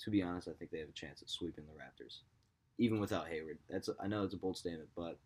[0.00, 2.18] to be honest, I think they have a chance at sweeping the Raptors,
[2.78, 3.58] even without Hayward.
[3.68, 5.18] That's I know it's a bold statement, but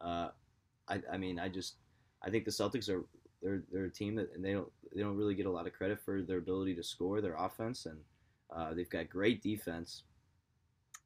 [0.00, 0.30] uh,
[0.88, 1.76] I I mean I just
[2.22, 3.04] I think the Celtics are
[3.40, 5.72] they're they're a team that and they don't they don't really get a lot of
[5.72, 7.98] credit for their ability to score their offense and
[8.54, 10.02] uh, they've got great defense,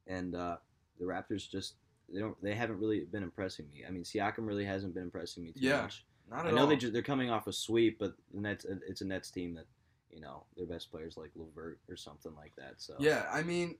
[0.07, 0.57] and uh,
[0.99, 1.75] the Raptors just
[2.11, 3.83] they don't they haven't really been impressing me.
[3.87, 5.81] I mean Siakam really hasn't been impressing me too Yeah.
[5.83, 6.05] much.
[6.29, 6.67] Not I know all.
[6.67, 9.65] they just, they're coming off a sweep, but the Nets it's a Nets team that
[10.11, 12.75] you know their best players like LeVert or something like that.
[12.77, 13.75] So yeah, I mean,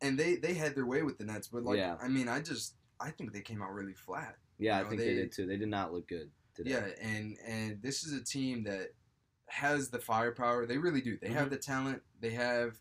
[0.00, 1.96] and they they had their way with the Nets, but like, Yeah.
[2.02, 4.36] I mean, I just I think they came out really flat.
[4.58, 5.46] yeah, You I think they, they- did too.
[5.46, 6.70] They did not look good today.
[6.70, 8.94] Yeah, and and this is a team that
[9.46, 10.64] has the firepower.
[10.66, 11.18] They really do.
[11.20, 11.50] They have Mhm.
[11.50, 12.02] the talent.
[12.20, 12.78] They have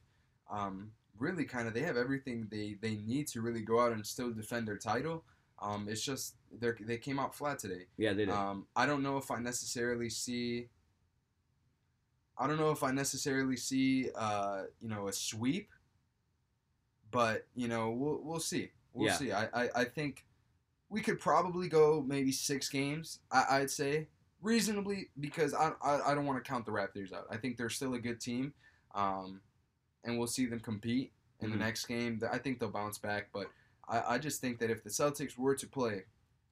[0.50, 4.06] um, really kind of they have everything they they need to really go out and
[4.06, 5.24] still defend their title.
[5.62, 7.86] Um, it's just they they came out flat today.
[7.98, 8.34] yeah, they did.
[8.34, 10.68] Um, I don't know if I necessarily see.
[12.38, 15.70] I don't know if I necessarily see, uh, you know, a sweep.
[17.12, 18.72] But you know, we'll we'll see.
[18.94, 19.18] We'll Yeah.
[19.18, 19.32] see.
[19.32, 20.26] I, I I think
[20.90, 23.20] we could probably go maybe six games.
[23.32, 24.08] I, I'd say
[24.42, 27.26] reasonably because I, I I don't want to count the Raptors out.
[27.30, 28.54] I think they're still a good team,
[28.96, 29.42] um,
[30.04, 31.54] and we'll see them compete in Mhm.
[31.54, 32.22] the next game.
[32.32, 33.48] I think they'll bounce back, but
[33.88, 36.06] I, I just think that if the Celtics were to play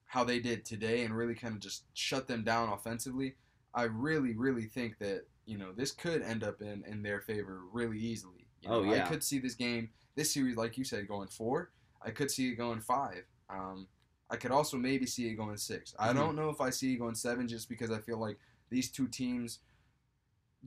[0.05, 3.35] how they did today and really kind of just shut them down offensively,
[3.73, 7.61] I really, really think that you know this could end up in, in their favor
[7.71, 8.47] really easily.
[8.61, 9.05] You Oh, yeah.
[9.05, 11.71] I could see this game, this series, like you said, going four.
[12.01, 13.23] I could see it going five.
[13.49, 13.87] Um,
[14.29, 16.15] I could also maybe see it going 6 I Mhm.
[16.15, 19.07] don't know if I see it going seven, just because I feel like these two
[19.07, 19.59] teams,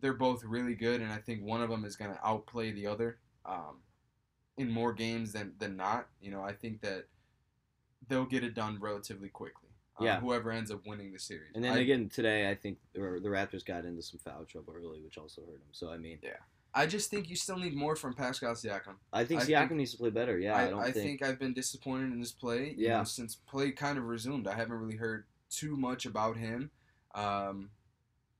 [0.00, 2.86] they're both really good, and I think one of them is going to outplay the
[2.86, 3.78] other um,
[4.56, 6.08] in more games than than not.
[6.20, 7.06] You know, I think that
[8.08, 9.68] they'll get it done relatively quickly.
[9.98, 10.20] Um, Yeah.
[10.20, 11.52] Whoever ends up winning the series.
[11.54, 14.74] and then I, again today, I think the, the Raptors got into some foul trouble
[14.76, 15.68] early, which also hurt them.
[15.72, 16.30] So I mean, yeah.
[16.74, 18.94] I just think you still need more from Pascal Siakam.
[19.12, 20.38] I think I Siakam think- needs to play better.
[20.38, 22.70] Yeah, I, I, don't I think, think I've been disappointed in his play.
[22.78, 22.98] you Yeah.
[22.98, 26.70] know, since play kind of resumed, I haven't really heard too much about him.
[27.14, 27.68] Um,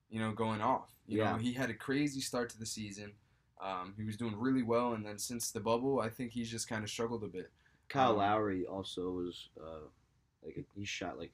[0.08, 0.88] you know, going off.
[1.06, 1.32] You Yeah.
[1.32, 3.12] know, he had a crazy start to the season.
[3.60, 6.68] Um, he was doing really well, and then since the bubble, I think he's just
[6.68, 7.50] kind of struggled a bit.
[7.88, 9.86] Kyle um, Lowry also was uh,
[10.44, 11.32] like he shot like.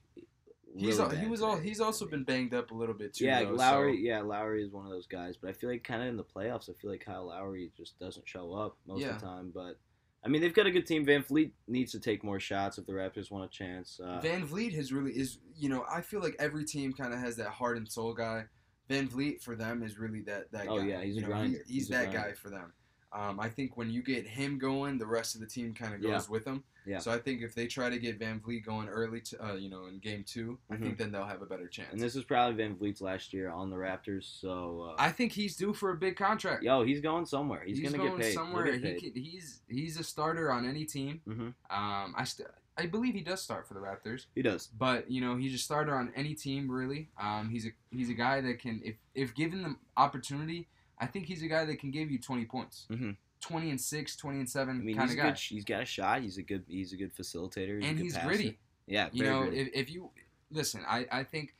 [0.76, 3.24] He's really al- he was all he's also been banged up a little bit too.
[3.24, 3.94] Yeah, though, Lowry.
[3.96, 6.16] so- Yeah, Lowry is one of those guys, but I feel like kind of in
[6.18, 9.14] the playoffs, I feel like Kyle Lowry just doesn't show up most Yeah.
[9.14, 9.50] of the time.
[9.50, 9.78] But
[10.22, 11.06] I mean, they've got a good team.
[11.06, 13.98] VanVleet needs to take more shots if the Raptors want a chance.
[13.98, 17.20] Uh, Van Vliet has really is you know I feel like every team kind of
[17.20, 18.44] has that heart and soul guy.
[18.88, 20.86] VanVleet for them is really that that Oh, guy.
[20.86, 21.58] yeah, he's you a know, grinder.
[21.66, 22.72] He's, He's that guy for them.
[23.10, 26.02] Um, I think when you get him going, the rest of the team kind of
[26.02, 26.10] Yeah.
[26.10, 26.62] goes with him.
[26.84, 26.98] Yeah.
[26.98, 29.86] So I think if they try to get VanVleet going early, to, uh, you know,
[29.86, 30.80] in game 2 I Mhm.
[30.82, 31.92] think then they'll have a better chance.
[31.92, 35.56] and this is probably VanVleet's last year on the Raptors, so uh, I think he's
[35.56, 36.62] due for a big contract.
[36.62, 37.62] yo, he's going somewhere.
[37.64, 38.34] He's, gonna going get paid.
[38.34, 38.76] Somewhere.
[38.78, 41.20] get He can, he's he's a starter on any team.
[41.26, 41.46] Mm-hmm.
[41.70, 44.26] Um, I st- I believe he does start for the Raptors.
[44.34, 44.68] He does.
[44.78, 47.08] But you know, he's a starter on any team really.
[47.20, 51.26] Um, he's a he's a guy that can, if if given the opportunity, I think
[51.26, 53.16] he's a guy that can give you twenty points, Mhm.
[53.40, 55.30] twenty and six, 20 and 7 I seven mean, kind he's of guy.
[55.30, 55.38] good.
[55.38, 56.22] He's got a shot.
[56.22, 56.64] He's a good.
[56.68, 57.76] He's a good facilitator.
[57.80, 58.26] He's and good he's passer.
[58.28, 58.58] gritty.
[58.86, 59.58] Yeah, You know, gritty.
[59.60, 60.10] if, if you
[60.50, 61.54] listen, I I think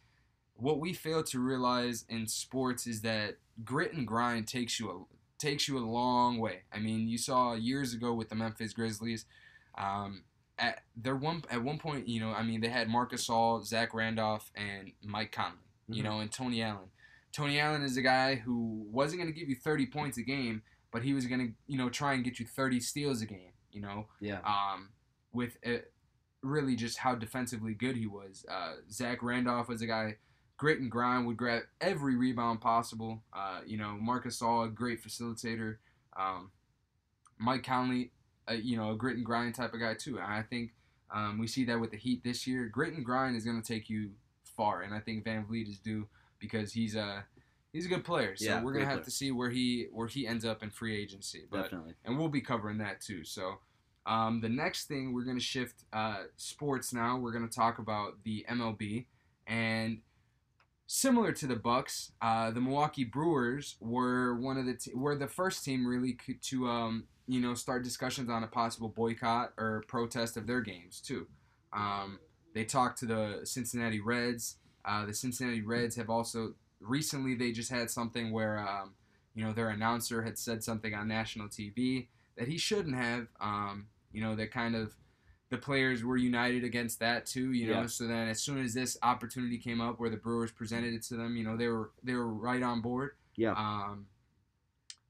[0.55, 5.05] what we fail to realize in sports is that grit and grind takes you a
[5.41, 6.63] takes you a long way.
[6.73, 9.25] I mean, you saw years ago with the Memphis Grizzlies.
[9.77, 10.25] Um,
[10.59, 13.95] at their one at one point, you know, I mean, they had Marc Gasol, Zach
[13.95, 16.05] Randolph, and Mike Conley, you Mhm.
[16.05, 16.91] know, and Tony Allen.
[17.33, 20.63] Tony Allen is a guy who wasn't going to give you 30 points a game,
[20.91, 23.53] but he was going to, you know, try and get you 30 steals a game,
[23.71, 24.41] you know, Yeah.
[24.41, 24.91] um,
[25.33, 25.93] with it,
[26.43, 28.45] really just how defensively good he was.
[28.49, 30.17] Uh, Zach Randolph was a guy,
[30.57, 33.23] grit and grind, would grab every rebound possible.
[33.33, 35.79] Uh, you know, Marc Gasol, a great facilitator.
[36.17, 36.51] Um,
[37.39, 38.13] Mike Conley,
[38.51, 40.17] uh, you know, a grit and grind type of guy too.
[40.19, 40.73] And I think
[41.15, 42.67] um, we see that with the Heat this year.
[42.67, 44.11] Grit and grind is going to take you
[44.57, 46.07] far, and I think VanVleet is due
[46.39, 47.25] because he's a
[47.73, 48.37] he's a good player.
[48.37, 49.05] So Yeah, we're gonna have player.
[49.05, 51.45] to see where he where he ends up in free agency.
[51.51, 51.95] But Definitely.
[52.05, 53.25] and we'll be covering that too.
[53.25, 53.59] So,
[54.07, 57.19] um, the next thing we're going to shift uh, sports now.
[57.19, 59.07] We're going to talk about the MLB
[59.47, 59.99] and
[60.87, 65.27] similar to the Bucks, uh, the Milwaukee Brewers were one of the t- were the
[65.29, 69.85] first team really c- to um, you know start discussions on a possible boycott or
[69.87, 71.27] protest of their games too.
[71.73, 72.19] Um,
[72.55, 74.57] they talked to the Cincinnati Reds.
[74.85, 78.95] Uh, the Cincinnati Reds have also recently they just had something where um,
[79.35, 83.29] you know their announcer had said something on national TV that he shouldn't have.
[83.41, 84.97] Um, you know that kind of
[85.51, 87.53] the players were united against that too.
[87.53, 87.87] You know, Yeah.
[87.87, 91.17] so then as soon as this opportunity came up where the Brewers presented it to
[91.17, 93.13] them, you know they were they were right on board.
[93.37, 93.53] Yeah.
[93.53, 94.07] Um,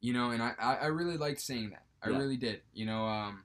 [0.00, 1.82] you know, and I, I, really liked seeing that.
[2.02, 2.18] I Yeah.
[2.18, 2.62] really did.
[2.72, 3.44] You know, um,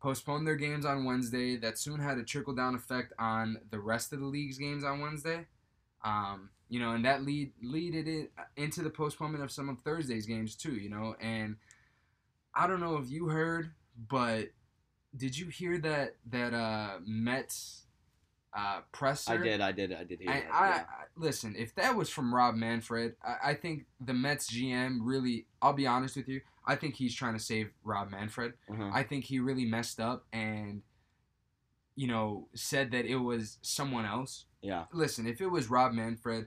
[0.00, 1.56] postponed their games on Wednesday.
[1.56, 5.00] That soon had a trickle down effect on the rest of the league's games on
[5.00, 5.46] Wednesday.
[6.04, 10.26] Um, you know, and that lead leaded it into the postponement of some of Thursday's
[10.26, 10.74] games too.
[10.74, 11.56] You know, and
[12.54, 13.72] I don't know if you heard,
[14.08, 14.50] but
[15.16, 17.86] did you hear that that uh, Mets
[18.56, 19.32] uh, presser?
[19.32, 19.60] I did.
[19.60, 19.92] I did.
[19.92, 20.52] I did hear I, that.
[20.52, 20.84] I, yeah.
[20.88, 21.54] I listen.
[21.56, 25.46] If that was from Rob Manfred, I, I think the Mets GM really.
[25.62, 26.40] I'll be honest with you.
[26.68, 28.52] I think he's trying to save Rob Manfred.
[28.70, 28.90] Uh-huh.
[28.92, 30.82] I think he really messed up and,
[31.96, 34.44] you know, said that it was someone else.
[34.62, 34.84] yeah.
[34.92, 36.46] Listen, if it was Rob Manfred,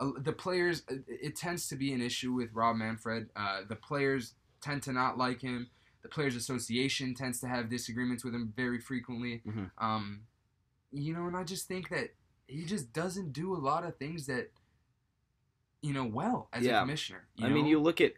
[0.00, 0.82] uh, the players.
[0.90, 3.28] uh, It tends to be an issue with Rob Manfred.
[3.36, 5.68] Uh, the players tend to not like him.
[6.02, 9.42] The Players Association tends to have disagreements with him very frequently.
[9.46, 9.70] Mhm.
[9.78, 10.22] Um,
[10.92, 12.14] you know, and I just think that
[12.46, 14.50] he just doesn't do a lot of things that,
[15.82, 17.26] you know, well as a commissioner.
[17.36, 18.14] You I mean, you look at,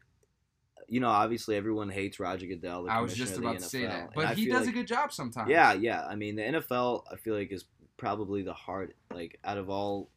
[0.90, 2.82] you know, obviously everyone hates Roger Goodell.
[2.82, 5.48] The I was just about to say that, but he does a good job sometimes.
[5.48, 6.04] Yeah, yeah.
[6.04, 10.10] I mean, the NFL, I feel like is probably the hard, like out of all,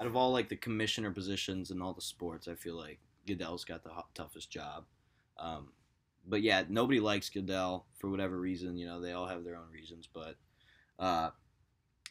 [0.00, 3.64] out of all like the commissioner positions in all the sports, I feel like Goodell's
[3.64, 4.84] got the toughest job.
[5.36, 5.72] Um,
[6.24, 8.76] but yeah, nobody likes Goodell for whatever reason.
[8.76, 10.36] You know, they all have their own reasons, but
[11.00, 11.30] uh,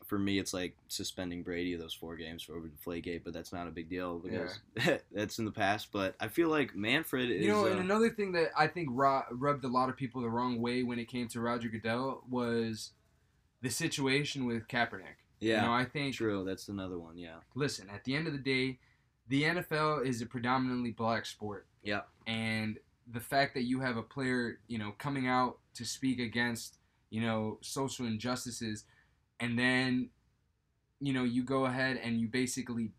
[0.05, 3.67] for me, it's like suspending Brady those four games for over Deflategate, but that's not
[3.67, 4.59] a big deal because
[5.11, 5.89] that's in the past.
[5.91, 7.41] But I feel like Manfred is.
[7.41, 10.29] You know, uh, another thing that I think ru- rubbed a lot of people the
[10.29, 12.91] wrong way when it came to Roger Goodell was
[13.61, 15.15] the situation with Kaepernick.
[15.39, 16.43] yeah, You know, I think true.
[16.43, 17.17] That's another one.
[17.17, 18.79] Yeah, listen, at the end of the day,
[19.29, 21.65] the NFL is a predominantly black sport.
[21.81, 22.01] Yeah.
[22.27, 22.77] And
[23.11, 26.77] the fact that you have a player, you know, coming out to speak against,
[27.09, 28.85] you know, social injustices,
[29.43, 30.09] and then,
[31.01, 32.91] you know, you go ahead and you basically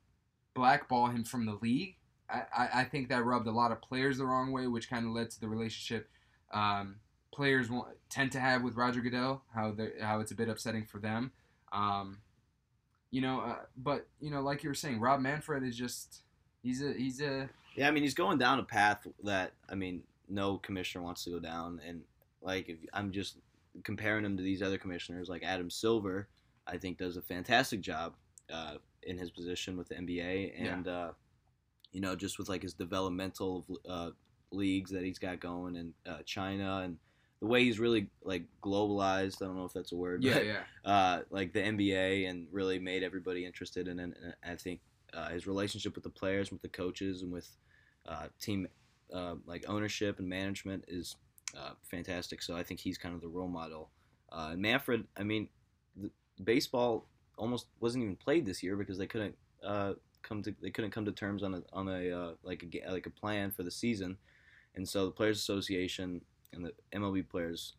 [0.53, 1.97] blackball him from the league.
[2.29, 5.07] I, I, I think that rubbed a lot of players the wrong way, which kind
[5.07, 6.07] of led to the relationship
[6.53, 6.97] um,
[7.33, 9.43] players want, tend to have with Roger Goodell.
[9.55, 11.33] How how it's a bit upsetting for them.
[11.73, 12.19] Um,
[13.11, 16.25] you know, uh, but you know, like you were saying, Rob Manfred is just
[16.63, 20.03] he's a he's a Yeah, I mean he's going down a path that I mean
[20.29, 22.03] no commissioner wants to go down, and
[22.43, 23.39] like if I'm just
[23.83, 26.29] comparing him to these other commissioners, like Adam Silver,
[26.67, 28.15] I think does a fantastic job
[28.53, 31.11] uh, in his position with the NBA, and uh,
[31.93, 34.11] you know just with like his developmental uh,
[34.51, 36.99] leagues that he's got going in uh, China and
[37.41, 39.43] the way he's really like globalized.
[39.43, 40.23] I don't know if that's a word.
[40.23, 44.03] yeah but, yeah uh, like the NBA and really made everybody interested in it.
[44.03, 44.81] And I think
[45.13, 47.49] uh, his relationship with the players, with the coaches, and with
[48.07, 48.67] uh, team
[49.13, 51.17] uh, like ownership and management is
[51.57, 52.43] uh, fantastic.
[52.43, 53.91] So I think he's kind of the role model.
[54.33, 55.49] Uh, and Manfred, I mean,
[56.43, 57.07] baseball
[57.37, 61.05] almost wasn't even played this year because they couldn't uh, come to they couldn't come
[61.05, 64.17] to terms on a on a uh, like a like a plan for the season,
[64.75, 66.21] and so the Players Association
[66.53, 67.75] and the MLB players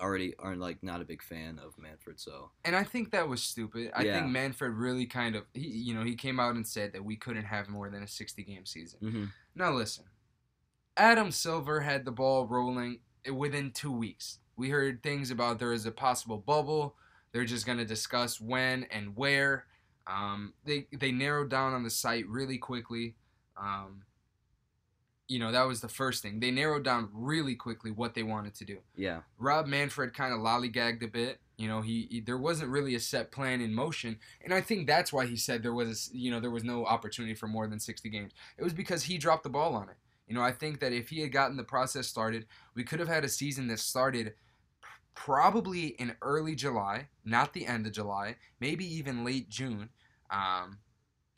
[0.00, 2.18] already are like not a big fan of Manfred.
[2.18, 3.90] So and I think that was stupid.
[3.94, 4.14] I Yeah.
[4.14, 7.16] think Manfred really kind of he you know he came out and said that we
[7.16, 9.00] couldn't have more than a sixty game season.
[9.02, 9.24] mm-hmm.
[9.54, 10.04] Now listen,
[10.96, 13.00] Adam Silver had the ball rolling
[13.32, 14.38] within two weeks.
[14.56, 16.96] We heard things about there is a possible bubble.
[17.32, 19.66] They're just gonna discuss when and where.
[20.06, 23.14] Um, they they narrowed down on the site really quickly.
[23.56, 24.02] Um,
[25.28, 26.40] you know that was the first thing.
[26.40, 28.78] They narrowed down really quickly what they wanted to do.
[28.94, 29.20] Yeah.
[29.38, 31.40] Rob Manfred kind of lollygagged a bit.
[31.56, 34.86] You know, he, he, there wasn't really a set plan in motion, and I think
[34.86, 37.66] that's why he said there was a, you know there was no opportunity for more
[37.66, 38.32] than 60 games.
[38.58, 39.96] It was because he dropped the ball on it.
[40.26, 43.08] You know, I think that if he had gotten the process started, we could have
[43.08, 44.34] had a season that started
[45.14, 49.90] probably in early July, not the end of July, maybe even late June.
[50.30, 50.78] Um,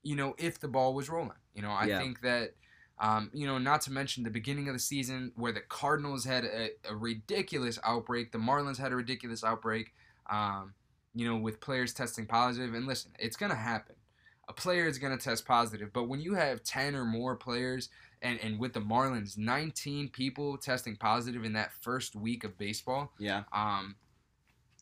[0.02, 1.38] you know, if the ball was rolling.
[1.54, 1.98] You know, I Yeah.
[1.98, 2.54] think that.
[2.96, 6.44] Um, you know, not to mention the beginning of the season where the Cardinals had
[6.44, 9.92] a, a ridiculous outbreak, the Marlins had a ridiculous outbreak.
[10.30, 10.74] Um,
[11.12, 12.72] you know, with players testing positive.
[12.74, 13.96] And listen, it's gonna happen.
[14.48, 17.88] A player is gonna test positive, but when you have ten or more players,
[18.24, 23.12] and and with the Marlins, nineteen people testing positive in that first week of baseball.
[23.18, 23.44] Yeah.
[23.52, 23.94] Um,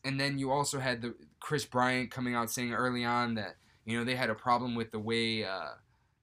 [0.03, 3.97] and then you also had the Kris Bryant coming out saying early on that you
[3.97, 5.69] know they had a problem with the way uh,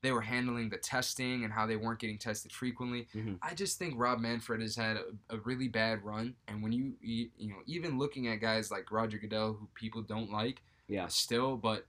[0.03, 3.07] they were handling the testing and how they weren't getting tested frequently.
[3.15, 3.39] Mhm.
[3.43, 6.95] I just think Rob Manfred has had a, a really bad run, and when you,
[7.01, 11.07] you you know even looking at guys like Roger Goodell who people don't like Yeah.
[11.09, 11.87] still, but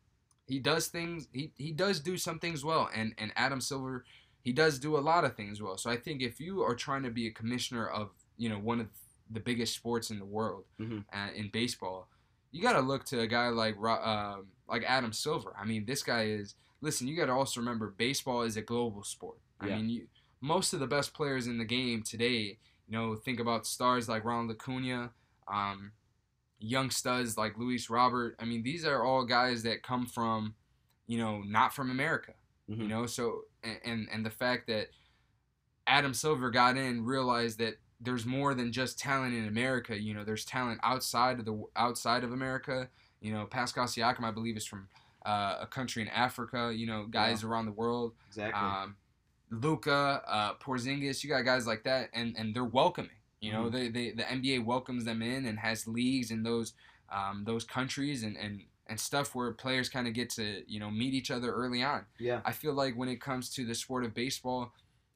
[0.47, 4.03] he does things he, he does do some things well, and and Adam Silver
[4.43, 5.77] he does do a lot of things well.
[5.77, 8.79] So I think if you are trying to be a commissioner of you know one
[8.79, 8.87] of
[9.29, 11.05] the biggest sports in the world Mhm.
[11.13, 12.09] uh, in baseball,
[12.51, 15.53] you got to look to a guy like um, like Adam Silver.
[15.57, 16.55] I mean, this guy is.
[16.83, 19.37] Listen, you got to also remember baseball is a global sport.
[19.59, 19.75] I Yeah.
[19.75, 20.07] mean, you,
[20.41, 24.25] most of the best players in the game today, you know, think about stars like
[24.25, 25.11] Ronald Acuna,
[25.47, 25.91] um,
[26.57, 28.35] young studs like Luis Robert.
[28.39, 30.55] I mean, these are all guys that come from,
[31.05, 32.33] you know, not from America.
[32.67, 32.89] You Mhm.
[32.89, 34.89] know, so and and, the fact that
[35.88, 39.99] Adam Silver got in, realized that there's more than just talent in America.
[39.99, 42.89] You know, there's talent outside of the outside of America.
[43.22, 44.88] You know, Pascal Siakam, I believe, is from
[45.26, 46.72] uh, a country in Africa.
[46.76, 48.14] You know, guys around the world.
[48.30, 48.59] Exactly.
[48.59, 48.95] Um,
[49.51, 53.12] Luka, uh, Porzingis, you got guys like that, and, and they're welcoming.
[53.41, 53.72] You know, Mhm.
[53.72, 56.74] they, they the NBA welcomes them in and has leagues in those
[57.09, 60.91] um, those countries and, and, and stuff where players kind of get to you know
[60.91, 62.05] meet each other early on.
[62.19, 62.41] yeah.
[62.43, 64.73] I feel like when it comes to the sport of baseball,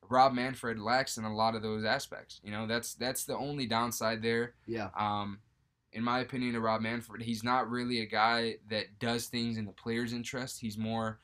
[0.10, 2.40] Rob Manfred lacks in a lot of those aspects.
[2.42, 4.54] You know, that's that's the only downside there.
[4.66, 4.90] Yeah.
[4.98, 5.40] Um,
[5.92, 9.66] in my opinion, to Rob Manfred, he's not really a guy that does things in
[9.66, 10.62] the player's interest.
[10.62, 11.20] He's more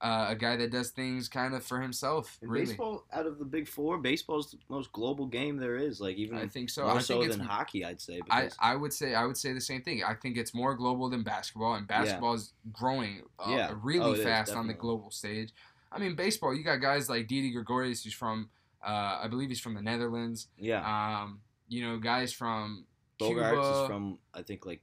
[0.00, 2.38] uh, a guy that does things kind of for himself.
[2.42, 6.00] And really, baseball, out of the big four, baseball's the most global game there is.
[6.00, 6.82] Like even I think so.
[6.84, 8.20] more I so think than hockey, I'd say.
[8.30, 10.02] I, Because, I would say I would say the same thing.
[10.04, 13.74] I think it's more global than basketball, and basketball is growing uh, Yeah.
[13.82, 15.52] really Oh, it is, fast on the global stage.
[15.90, 16.54] I mean, baseball.
[16.54, 18.50] You got guys like Didi Gregorius, who's from,
[18.84, 20.48] uh, I believe he's from the Netherlands.
[20.58, 20.82] yeah,
[21.22, 22.84] Um, you know, guys from
[23.20, 23.80] Bogaerts Cuba.
[23.82, 24.82] is from I think like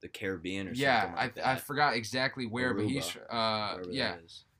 [0.00, 1.46] the Caribbean or yeah, something like I, that.
[1.48, 4.16] I forgot exactly where, but he's uh, yeah,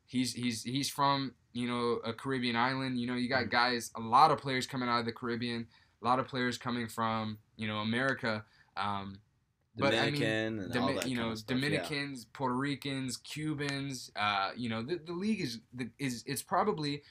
[0.07, 2.99] he's he's he's from you know a Caribbean island.
[2.99, 3.51] You know, you got Mhm.
[3.51, 5.67] guys, a lot of players coming out of the Caribbean,
[6.03, 8.45] a lot of players coming from you know America.
[8.77, 9.21] Um,
[9.77, 11.67] But, I mean, Dominican Domi- you know stuff, yeah.
[11.69, 14.11] Dominicans, Puerto Ricans, Cubans.
[14.17, 17.03] Uh, you know the, the league is the, is it's probably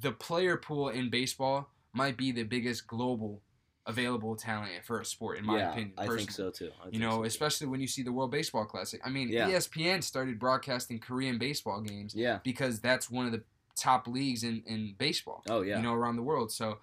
[0.00, 3.42] the player pool in baseball might be the biggest global
[3.86, 5.92] available talent for a sport in my yeah, opinion.
[5.98, 6.18] I personally.
[6.18, 6.70] think so too.
[6.84, 7.24] I You know, so too.
[7.24, 9.00] especially when you see the World Baseball Classic.
[9.04, 9.50] I mean, Yeah.
[9.50, 12.38] ESPN started broadcasting Korean baseball games yeah.
[12.44, 13.42] because that's one of the
[13.74, 15.78] top leagues in, in baseball Oh yeah.
[15.78, 16.52] you know, around the world.
[16.52, 16.78] So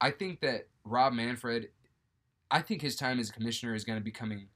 [0.00, 1.70] I think that Rob Manfred,
[2.50, 4.48] I think his time as a commissioner is going to be coming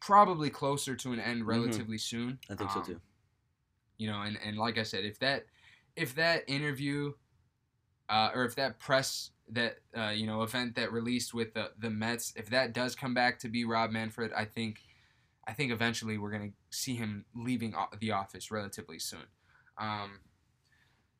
[0.00, 2.38] probably closer to an end relatively soon.
[2.44, 2.52] Mm-hmm.
[2.52, 3.00] I think so Um, too.
[3.98, 5.44] You know, and, and like I said, if that
[5.96, 7.12] if that interview
[8.08, 11.90] uh, or if that press that uh, you know event that released with the the
[11.90, 14.80] Mets, if that does come back to be Rob Manfred, I think
[15.46, 19.24] I think eventually we're gonna see him leaving the office relatively soon.
[19.78, 20.20] Um,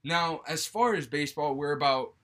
[0.05, 2.15] now, as far as baseball, we're about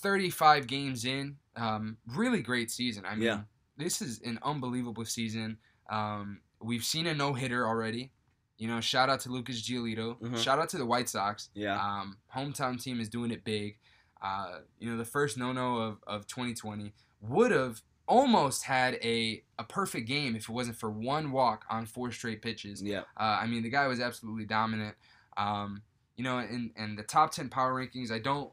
[0.00, 1.36] 35 games in.
[1.56, 3.04] Um, really great season.
[3.06, 3.42] I mean, Yeah.
[3.76, 5.58] this is an unbelievable season.
[5.90, 8.12] Um, we've seen a no hitter already.
[8.58, 10.18] You know, shout out to Lucas Giolito.
[10.20, 10.38] Mhm.
[10.38, 11.50] Shout out to the White Sox.
[11.54, 11.78] Yeah.
[11.82, 13.78] Um, hometown team is doing it big.
[14.22, 19.64] Uh, you know, the first no-no of, of 2020 would have almost had a, a
[19.64, 22.82] perfect game if it wasn't for one walk on four straight pitches.
[22.82, 23.00] yeah.
[23.16, 24.94] Uh, I mean, the guy was absolutely dominant.
[25.36, 25.82] Um,
[26.16, 28.50] you know, and, and the top 10 power rankings, I don't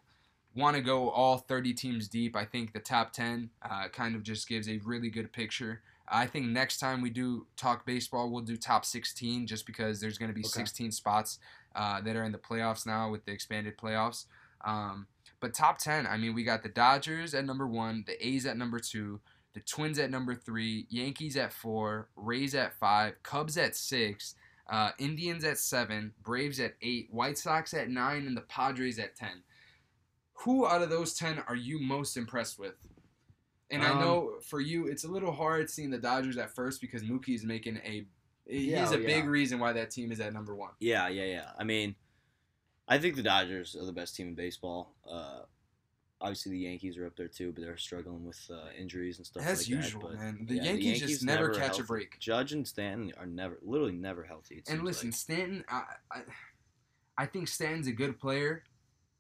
[0.56, 2.36] want to go all 30 teams deep.
[2.36, 5.82] I think the top 10 uh, kind of just gives a really good picture.
[6.08, 10.18] I think next time we do talk baseball, we'll do top 16 just because there's
[10.18, 10.50] going to be Okay.
[10.50, 11.40] 16 spots
[11.76, 14.26] uh, that are in the playoffs now with the expanded playoffs.
[14.66, 15.08] Um,
[15.44, 18.58] but top 10, I mean, we got the Dodgers at number one, the A's at
[18.58, 19.20] number two,
[19.54, 24.36] the Twins at number three, Yankees at four, Rays at five, Cubs at six.
[24.70, 29.14] uh, Indians at seven, Braves at eight, White Sox at nine, and the Padres at
[29.16, 29.44] ten.
[30.46, 32.76] Who out of those ten are you most impressed with?
[33.70, 36.80] And I Um, know for you, it's a little hard seeing the Dodgers at first
[36.80, 38.08] because Mookie is making a.
[38.46, 40.72] Yeah, he's a oh, big reason why that team is at number one.
[40.80, 41.52] Yeah, yeah, yeah.
[41.60, 41.96] I mean,
[42.88, 44.96] I think the Dodgers are the best team in baseball.
[45.10, 45.42] Uh,
[46.20, 49.46] obviously, the Yankees are up there too, but they're struggling with uh, injuries and stuff
[49.46, 50.18] As like usual, that.
[50.18, 50.46] but man.
[50.48, 51.82] The yeah, the Yankees, just never, never catch healthy.
[51.82, 52.20] a break.
[52.20, 54.64] Judge and Stanton are never, literally never healthy.
[54.70, 55.16] And listen, like.
[55.16, 56.22] Stanton, I, I,
[57.18, 58.64] I think Stanton's a good player,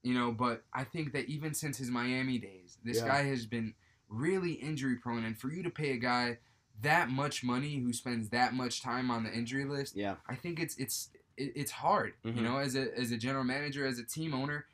[0.02, 3.08] you know, but I think that even since his Miami days, this Yeah.
[3.08, 3.76] guy has been
[4.10, 5.24] really injury prone.
[5.24, 6.40] And for you to pay a guy
[6.82, 10.60] that much money who spends that much time on the injury list, yeah, I think
[10.60, 12.14] it's it's it, it's hard.
[12.26, 12.36] Mhm.
[12.38, 14.66] You know, as a as a general manager, as a team owner,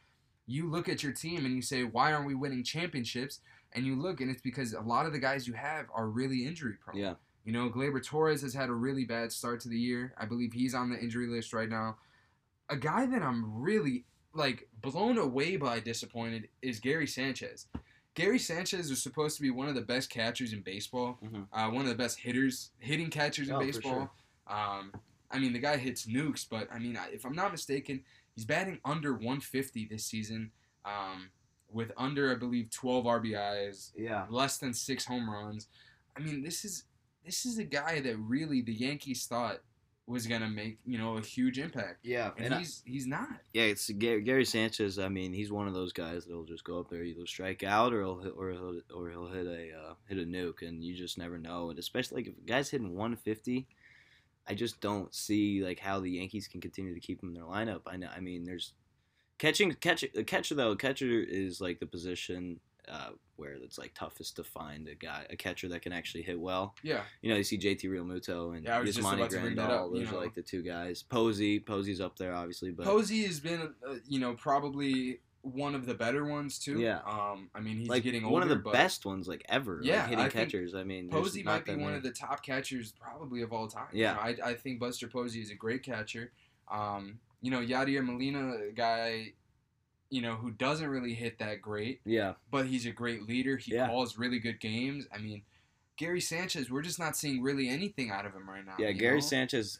[0.45, 3.39] you look at your team and you say, why aren't we winning championships?
[3.73, 6.45] And you look, and it's because a lot of the guys you have are really
[6.45, 6.97] injury prone.
[6.97, 10.13] yeah, You know, Gleyber Torres has had a really bad start to the year.
[10.17, 11.97] I believe he's on the injury list right now.
[12.69, 17.67] A guy that I'm really like blown away by disappointed is Gary Sanchez.
[18.15, 21.47] Gary Sanchez was supposed to be one of the best catchers in baseball, Mhm.
[21.53, 24.15] uh, one of the best hitters, hitting catchers in Oh, for baseball.
[24.47, 24.91] Um,
[25.31, 28.01] I mean, the guy hits nukes, but I mean, if I'm not mistaken,
[28.35, 30.51] he's batting under 150 this season,
[30.85, 31.29] um,
[31.71, 34.25] with under I believe 12 RBIs, yeah.
[34.29, 35.67] less than six home runs.
[36.17, 36.85] I mean, this is
[37.25, 39.59] this is a guy that really the Yankees thought
[40.07, 43.29] was gonna make you know a huge impact, Yeah, and, and I- he's he's not.
[43.53, 44.97] yeah, it's Gary, Gary Sanchez.
[44.97, 47.93] I mean, he's one of those guys that'll just go up there, either strike out
[47.93, 50.95] or he'll hit, or he'll or he'll hit a uh, hit a nuke, and you
[50.95, 51.69] just never know.
[51.69, 53.67] And especially like if a guy's hitting 150,
[54.47, 57.43] I just don't see like how the Yankees can continue to keep him in their
[57.43, 57.81] lineup.
[57.87, 58.09] I know.
[58.15, 58.73] I mean, there's
[59.37, 60.75] catching catch a catcher though.
[60.75, 62.59] Catcher is like the position.
[62.87, 66.39] Uh, where it's like toughest to find a guy, a catcher that can actually hit
[66.39, 66.75] well.
[66.83, 69.93] Yeah, You know, you see JT Realmuto and Yeah, Yasmani about to bring that Grandal.
[69.93, 70.17] Those know.
[70.17, 71.03] are like the two guys.
[71.03, 75.85] Posey, Posey's up there obviously, but Posey has been uh, you know probably one of
[75.85, 76.79] the better ones too.
[76.79, 76.99] Yeah.
[77.05, 79.79] Um, I mean he's like getting older, one of the best ones like ever.
[79.83, 80.75] Yeah, like, hitting I catchers.
[80.75, 81.95] I mean, Posey might be one many.
[81.97, 83.87] of the top catchers probably of all time.
[83.93, 84.27] Yeah.
[84.29, 86.31] You know, I, I think Buster Posey is a great catcher.
[86.69, 89.33] Um, you know, Yadier Molina, a guy,
[90.09, 93.55] you know, who doesn't really hit that great, Yeah, but he's a great leader.
[93.57, 93.87] He Yeah.
[93.87, 95.07] calls really good games.
[95.13, 95.43] I mean,
[95.95, 98.75] Gary Sanchez, we're just not seeing really anything out of him right now.
[98.77, 98.91] yeah.
[98.91, 99.21] Gary know?
[99.21, 99.79] Sanchez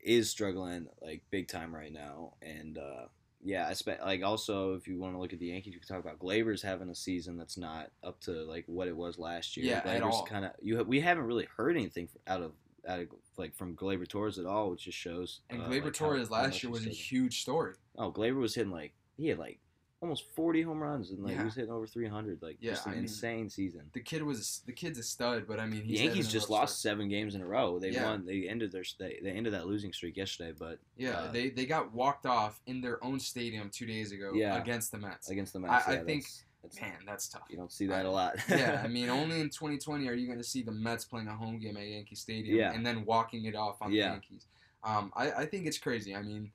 [0.00, 3.06] is struggling like big time right now, and uh,
[3.42, 5.88] yeah, I spe- like also if you want to look at the Yankees, you can
[5.88, 9.56] talk about Gleyber's having a season that's not up to like what it was last
[9.56, 9.66] year.
[9.66, 10.76] Yeah, Gleyber's kind of you.
[10.78, 12.52] ha- We haven't really heard anything out of
[12.88, 15.40] out of like from Gleyber Torres at all, which just shows.
[15.50, 17.74] And uh, Gleyber like, Torres how last much year was a huge story.
[17.98, 19.58] Oh, Gleyber was hitting like he had like
[20.02, 21.38] almost forty home runs and like Yeah.
[21.38, 22.42] he was hitting over three hundred.
[22.42, 23.82] Like Yeah, just an I mean, insane season.
[23.92, 26.92] The kid was the kid's a stud, but I mean, The Yankees just lost start.
[26.94, 27.78] seven games in a row.
[27.78, 28.04] They Yeah.
[28.10, 28.26] won.
[28.26, 31.64] They ended their they, they ended that losing streak yesterday, but Yeah, uh, they they
[31.64, 34.60] got walked off in their own stadium two days ago Yeah.
[34.60, 35.30] against the Mets.
[35.30, 37.42] against the Mets, I yeah, think- that's, that's, Man, that's tough.
[37.48, 38.36] you don't see that a lot.
[38.48, 41.34] yeah, I mean, only in 2020 are you going to see the Mets playing a
[41.34, 44.46] home game at Yankee Stadium and then walking it off on the Yankees.
[44.84, 46.14] Um, I, I think it's crazy.
[46.14, 46.50] I mean,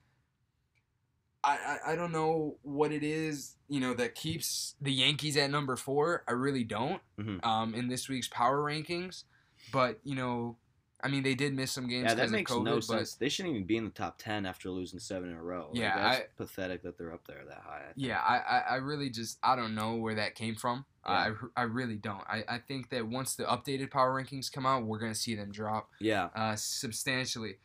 [1.47, 5.49] I, I, I don't know what it is, you know, that keeps the Yankees at
[5.49, 6.23] number four.
[6.27, 7.43] I really don't Mhm.
[7.45, 9.23] um, in this week's power rankings.
[9.71, 10.57] But, you know,
[11.03, 13.13] I mean, they did miss some games yeah, that makes of COVID, no but sense.
[13.15, 15.67] They shouldn't even be in the top ten after losing seven in a row.
[15.71, 17.81] Like, Yeah, that's I- pathetic that they're up there that high.
[17.81, 18.07] I think.
[18.07, 20.85] Yeah, I, I, I really just I don't know where that came from.
[21.05, 21.33] Yeah.
[21.55, 22.23] I, I really don't.
[22.27, 25.51] I, I think that once the updated power rankings come out, we're gonna see them
[25.51, 26.29] drop yeah.
[26.35, 27.57] uh, substantially.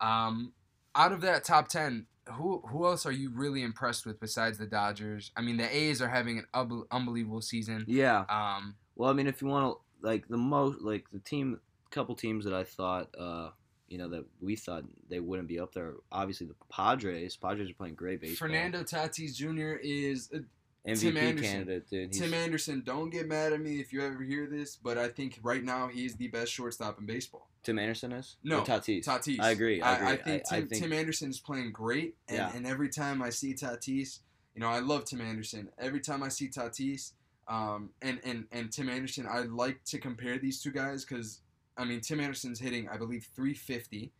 [0.00, 0.52] Um,
[0.94, 4.66] out of that top ten, who who else are you really impressed with besides the
[4.66, 5.30] Dodgers?
[5.36, 7.84] I mean, the A's are having an unbelievable season.
[7.86, 8.24] Yeah.
[8.28, 11.60] Um, Well, I mean, if you want to like the most like the team,
[11.90, 13.50] couple teams that I thought, uh,
[13.88, 15.94] you know, that we thought they wouldn't be up there.
[16.12, 17.36] Obviously, the Padres.
[17.36, 18.48] Padres are playing great baseball.
[18.48, 19.78] Fernando Tatis Jr.
[19.82, 20.40] is a
[20.88, 21.50] MVP Tim Anderson.
[21.52, 22.08] candidate, dude.
[22.14, 22.82] He's, Tim Anderson.
[22.84, 25.88] Don't get mad at me if you ever hear this, but I think right now
[25.88, 27.48] he's the best shortstop in baseball.
[27.62, 29.04] Tim Anderson is No, Or Tatis.
[29.04, 29.40] Tatis.
[29.40, 29.82] I agree.
[29.82, 30.08] I, agree.
[30.08, 32.52] I, think I, Tim, think Tim Anderson is playing great, and, Yeah.
[32.54, 34.20] and every time I see Tatis,
[34.54, 35.68] you know, I love Tim Anderson.
[35.78, 37.12] Every time I see Tatis,
[37.48, 41.40] um, and and and Tim Anderson, I like to compare these two guys because
[41.76, 44.12] I mean Tim Anderson's hitting, I believe, 350.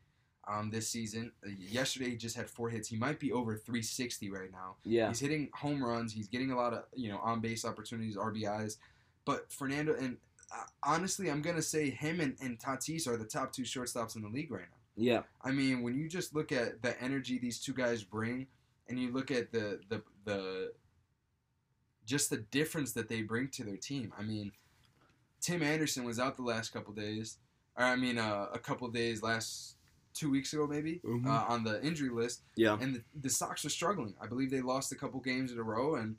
[0.51, 2.89] Um, this season, Uh, yesterday he just had four hits.
[2.89, 4.77] He might be over 360 right now.
[4.85, 6.13] yeah, He's hitting home runs.
[6.13, 8.77] He's getting a lot of you know on base opportunities, RBIs.
[9.27, 10.17] But Fernando and
[10.51, 14.23] uh, honestly, I'm gonna say him and, and Tatis are the top two shortstops in
[14.23, 14.77] the league right now.
[14.97, 18.47] yeah, I mean, when you just look at the energy these two guys bring,
[18.89, 20.73] and you look at the the the
[22.07, 24.13] just the difference that they bring to their team.
[24.19, 24.53] I mean,
[25.41, 27.37] Tim Anderson was out the last couple days,
[27.77, 29.77] or I mean, uh, a couple days last
[30.19, 31.27] two weeks ago, maybe Mhm.
[31.27, 32.77] uh, on the injury list, Yeah.
[32.81, 34.15] and the, the Sox are struggling.
[34.21, 36.17] I believe they lost a couple games in a row, and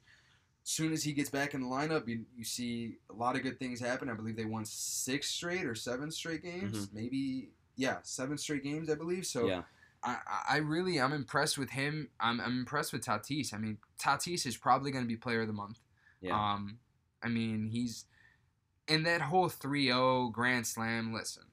[0.63, 3.43] as soon as he gets back in the lineup, you, you see a lot of
[3.43, 4.09] good things happen.
[4.09, 8.89] I believe they won six straight or seven straight games, maybe yeah, seven straight games,
[8.89, 9.25] I believe.
[9.25, 9.49] So Mm-hmm.
[9.49, 9.61] yeah.
[10.01, 12.09] I, I- I really I'm impressed with him.
[12.21, 13.53] I'm, I'm impressed with Tatis.
[13.53, 15.79] I mean, Tatis is probably going to be Player of the Month.
[16.21, 16.35] Yeah.
[16.39, 16.79] Um,
[17.21, 18.05] I mean, he's
[18.87, 21.13] in that whole 3-0 Grand Slam.
[21.13, 21.43] Listen,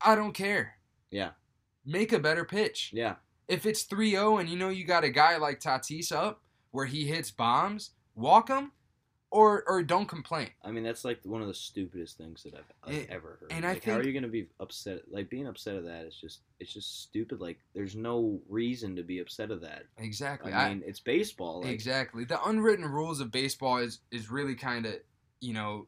[0.00, 0.74] I don't care.
[1.10, 1.30] Yeah.
[1.84, 2.90] Make a better pitch.
[2.92, 3.16] Yeah.
[3.48, 7.06] If it's 3-0 and you know you got a guy like Tatis up where he
[7.06, 8.72] hits bombs, walk him,
[9.30, 10.48] or or don't complain.
[10.64, 13.52] I mean, that's like one of the stupidest things that I've, I've And- ever heard.
[13.52, 15.00] and I like, how are you gonna be upset?
[15.10, 17.38] Like being upset of that is just it's just stupid.
[17.40, 19.84] Like there's no reason to be upset of that.
[19.98, 20.52] Exactly.
[20.52, 21.60] I mean, it's baseball.
[21.62, 22.24] Like, exactly.
[22.24, 24.94] The unwritten rules of baseball is is really kind of
[25.40, 25.86] you know.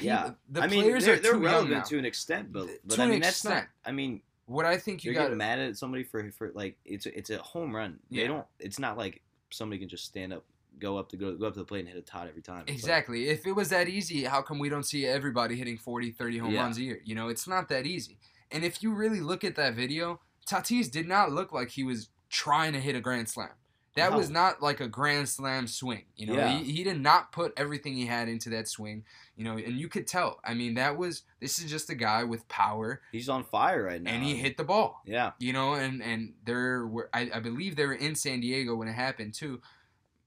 [0.00, 0.32] Yeah.
[0.48, 1.82] The I mean, players they're, are they're too young relevant now.
[1.84, 3.50] to an extent, but but To I an mean that's not.
[3.52, 3.68] extent.
[3.84, 7.06] I mean, What I think you got getting mad at somebody for for like it's
[7.06, 7.98] a, it's a home run.
[8.08, 8.22] Yeah.
[8.22, 8.46] They don't.
[8.58, 10.44] It's not like somebody can just stand up,
[10.78, 12.60] go up to go, go up to the plate and hit a tot every time.
[12.60, 13.28] Like- Exactly.
[13.28, 16.52] If it was that easy, how come we don't see everybody hitting 40, 30 home
[16.52, 16.62] Yeah.
[16.62, 17.00] runs a year?
[17.04, 18.16] You know, it's not that easy.
[18.52, 22.08] And if you really look at that video, Tatis did not look like he was
[22.30, 23.50] trying to hit a grand slam.
[23.96, 26.04] That was not like a grand slam swing.
[26.16, 26.58] You know, Yeah.
[26.58, 29.04] he, he did not put everything he had into that swing.
[29.36, 30.38] You know, and you could tell.
[30.44, 34.00] I mean, that was this is just a guy with power, he's on fire right
[34.00, 34.12] now.
[34.12, 35.02] and he hit the ball.
[35.04, 35.32] Yeah.
[35.38, 38.86] You know, and and there were I, I believe they were in San Diego when
[38.88, 39.60] it happened too.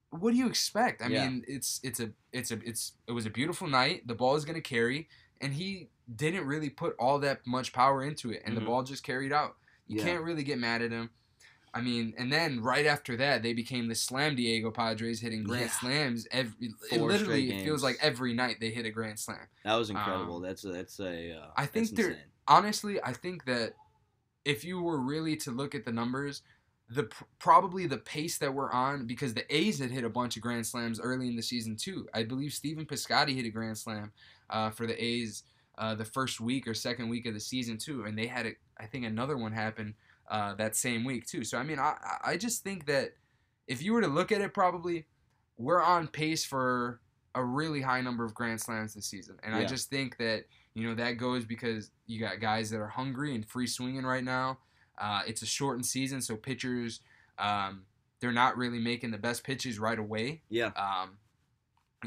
[0.10, 1.02] What do you expect?
[1.02, 1.28] I Yeah.
[1.30, 4.08] mean, it's it's a it's a it's it was a beautiful night.
[4.08, 5.08] The ball is going to carry,
[5.42, 8.60] and he didn't really put all that much power into it, and Mhm.
[8.60, 9.56] the ball just carried out.
[9.88, 10.04] You Yeah.
[10.06, 11.10] can't really get mad at him.
[11.76, 15.66] I mean, and then right after that, they became the Slam Diego Padres, hitting grand
[15.66, 15.80] Yeah.
[15.80, 16.74] slams every.
[16.92, 19.48] It literally, it feels like every night they hit a grand slam.
[19.66, 20.38] That was incredible.
[20.38, 21.38] Um, that's a, that's a.
[21.38, 22.24] Uh, I think they're- insane.
[22.48, 23.74] honestly, I think that
[24.46, 26.44] if you were really to look at the numbers,
[26.90, 27.10] the
[27.40, 30.68] probably the pace that we're on because the A's had hit a bunch of grand
[30.68, 32.08] slams early in the season too.
[32.14, 34.12] I believe Stephen Piscotty hit a grand slam
[34.52, 35.42] uh, for the A's
[35.80, 38.52] uh, the first week or second week of the season too, and they had a,
[38.78, 39.96] I think another one happen
[40.34, 41.44] uh, that same week too.
[41.44, 43.14] So I mean, I I- just think that
[43.68, 45.06] if you were to look at it, probably
[45.58, 47.00] we're on pace for
[47.36, 50.88] a really high number of grand slams this season, and I just think that you
[50.88, 54.58] know that goes because you got guys that are hungry and free swinging right now.
[54.98, 57.00] Uh, it's a shortened season, so pitchers
[57.38, 57.86] um,
[58.20, 60.42] they're not really making the best pitches right away.
[60.50, 60.72] Yeah.
[60.76, 61.18] Um,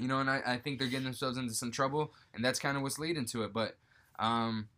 [0.01, 2.77] you know, and I, I think they're getting themselves into some trouble, and that's kind
[2.77, 3.53] of what's leading to it.
[3.53, 3.77] But
[4.19, 4.69] um,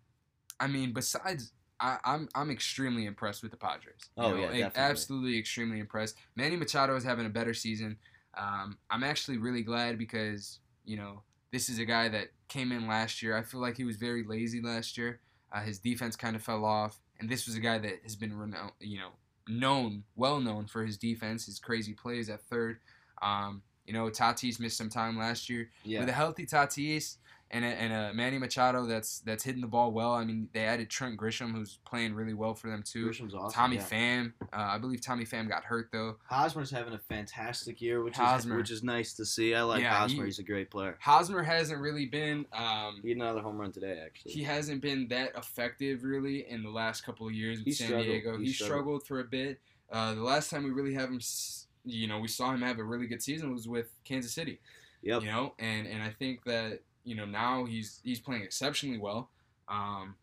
[0.60, 1.52] I mean, besides.
[1.80, 4.10] I, I'm I'm extremely impressed with the Padres.
[4.16, 4.82] You Oh, know, yeah, definitely.
[4.82, 6.16] absolutely extremely impressed.
[6.36, 7.98] Manny Machado is having a better season.
[8.36, 11.22] Um, I'm actually really glad because you know
[11.52, 13.36] this is a guy that came in last year.
[13.36, 15.20] I feel like he was very lazy last year.
[15.52, 18.36] Uh, his defense kind of fell off, and this was a guy that has been
[18.36, 19.10] renowned, you know,
[19.48, 22.80] known, well known for his defense, his crazy plays at third.
[23.22, 25.70] Um, you know, Tatis missed some time last year.
[25.82, 26.00] Yeah.
[26.00, 27.16] With a healthy Tatis
[27.50, 30.12] and a, and a Manny Machado that's that's hitting the ball well.
[30.12, 33.04] I mean, they added Trent Grisham, who's playing really well for them too.
[33.06, 33.54] Grisham's awesome.
[33.58, 33.82] Tommy yeah.
[33.84, 36.16] Pham, uh, I believe Tommy Pham got hurt though.
[36.28, 39.54] Hosmer's having a fantastic year, which is which is nice to see.
[39.54, 40.24] I like Yeah, Hosmer.
[40.24, 40.98] he- He's a great player.
[41.00, 42.44] Hosmer hasn't really been.
[42.52, 44.32] Um, He had another home run today, actually.
[44.32, 47.86] he hasn't been that effective really in the last couple of years with He San
[47.86, 48.06] struggled.
[48.08, 48.36] Diego.
[48.38, 49.02] He He, struggled.
[49.02, 49.60] struggled for a bit.
[49.90, 52.78] Uh, the last time we really have him, s- you know, we saw him have
[52.78, 54.60] a really good season was with Kansas City.
[55.02, 55.22] Yep.
[55.22, 59.30] You know, and and I think that you know now he's he's playing exceptionally well.
[59.68, 60.14] Um,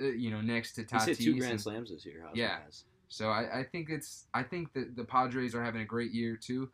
[0.00, 2.22] uh, you know, next to He's hit two grand and- slams this year.
[2.34, 2.58] Yeah.
[2.64, 2.84] has.
[3.08, 6.36] so I, I think it's I think that the Padres are having a great year
[6.36, 6.70] too.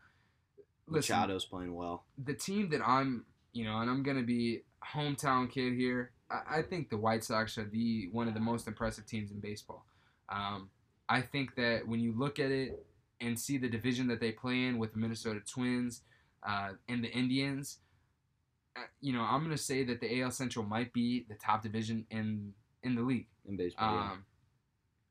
[0.88, 2.05] Listen, Machado's playing well.
[2.24, 4.62] the team that I'm, you know, and I'm gonna be
[4.95, 6.11] hometown kid here.
[6.30, 9.38] I, I think the White Sox are the one of the most impressive teams in
[9.40, 9.84] baseball.
[10.28, 10.70] Um,
[11.09, 12.84] I think that when you look at it
[13.23, 16.03] and see the division that they play in with the Minnesota Twins
[16.47, 17.79] uh, and the Indians,
[18.77, 22.05] uh, you know, I'm gonna say that the AL Central might be the top division
[22.11, 22.53] in
[22.83, 23.29] in the league.
[23.49, 23.93] in baseball.
[23.95, 24.11] yeah.
[24.12, 24.25] Um,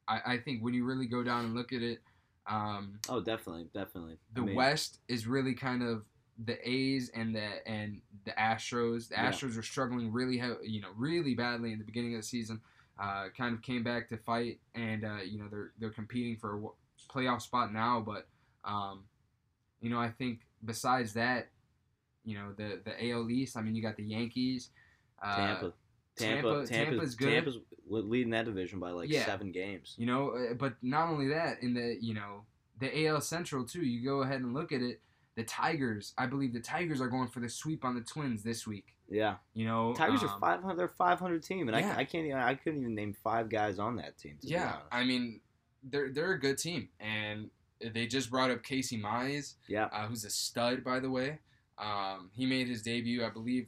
[0.07, 2.01] I, I think when you really go down and look at it,
[2.47, 4.17] um, Oh, definitely, definitely.
[4.33, 6.03] the I mean, West is really kind of
[6.43, 9.07] the A's and the and the Astros.
[9.09, 9.29] The Yeah.
[9.31, 12.59] Astros are struggling really, he- you know, really badly in the beginning of the season.
[12.99, 16.59] Uh, kind of came back to fight, and uh, you know they're they're competing for
[17.09, 18.03] playoff spot now.
[18.05, 18.27] But
[18.63, 19.03] um,
[19.81, 21.49] you know, I think besides that,
[22.23, 23.57] you know, the the AL East.
[23.57, 24.69] I mean, you got the Yankees.
[25.23, 25.73] Uh, Tampa.
[26.17, 27.33] Tampa, Tampa- Tampa's, Tampa's good.
[27.33, 29.25] Tampa's leading that division by like Yeah.
[29.25, 29.95] seven games.
[29.97, 32.43] You know, uh, but not only that, in the you know
[32.79, 33.81] the AL Central too.
[33.81, 35.01] You go ahead and look at it.
[35.35, 36.13] The Tigers.
[36.17, 38.95] I believe the Tigers are going for the sweep on the Twins this week.
[39.09, 40.77] Yeah, You know, Tigers are um, five hundred.
[40.77, 41.93] They're five hundred team, and yeah.
[41.95, 42.25] I, I can't.
[42.25, 44.37] Even, I couldn't even name five guys on that team.
[44.41, 44.75] To Yeah.
[44.91, 45.41] I mean,
[45.83, 47.49] they're they're a good team, and
[47.93, 49.85] they just brought up Casey Mize, yeah.
[49.91, 51.39] uh, who's a stud, by the way.
[51.77, 53.67] Um, he made his debut, I believe,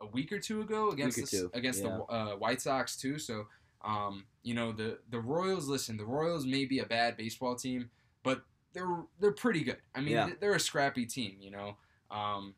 [0.00, 1.98] a week or two ago against the, two, against yeah.
[2.08, 3.18] the uh, White Sox too.
[3.18, 3.46] So,
[3.84, 5.68] um, you know, the the Royals.
[5.68, 7.90] Listen, the Royals may be a bad baseball team,
[8.22, 8.42] but
[8.72, 9.78] they're they're pretty good.
[9.94, 10.30] I mean, Yeah.
[10.38, 11.36] they're a scrappy team.
[11.40, 11.76] You know,
[12.10, 12.54] um,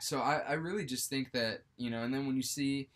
[0.00, 2.88] so I, I really just think that you know, and then when you see.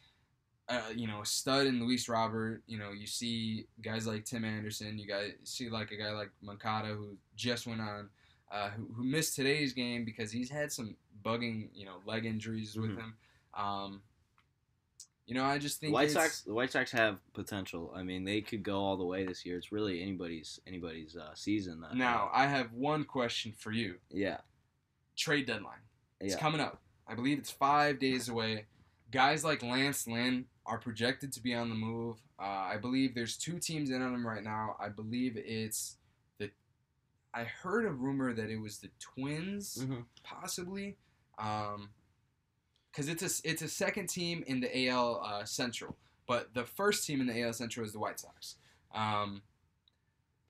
[0.68, 2.62] Uh, you know, a stud in Luis Robert.
[2.66, 4.98] You know, you see guys like Tim Anderson.
[4.98, 8.08] You guys see like a guy like Moncada who just went on,
[8.50, 12.76] uh, who, who missed today's game because he's had some bugging, you know, leg injuries
[12.76, 12.96] with Mhm.
[12.98, 13.14] him.
[13.52, 14.02] Um,
[15.26, 16.42] you know, I just think White Sox.
[16.42, 17.92] The White Sox have potential.
[17.94, 19.56] I mean, they could go all the way this year.
[19.58, 21.82] It's really anybody's anybody's uh, season.
[21.84, 23.96] Uh, Now, I have one question for you.
[24.10, 24.38] yeah,
[25.16, 25.78] Trade deadline.
[26.20, 26.80] It's yeah, coming up.
[27.06, 28.64] I believe it's five days away.
[29.10, 32.16] Guys like Lance Lynn are projected to be on the move.
[32.38, 34.76] Uh, I believe there's two teams in on him right now.
[34.80, 35.96] I believe it's
[36.38, 36.50] the.
[37.34, 40.04] I heard a rumor that it was the Twins, Mhm.
[40.22, 40.96] possibly,
[41.36, 45.96] because it's a it's a second team in the AL uh, Central,
[46.26, 48.56] but the first team in the AL Central is the White Sox.
[48.94, 49.42] Um,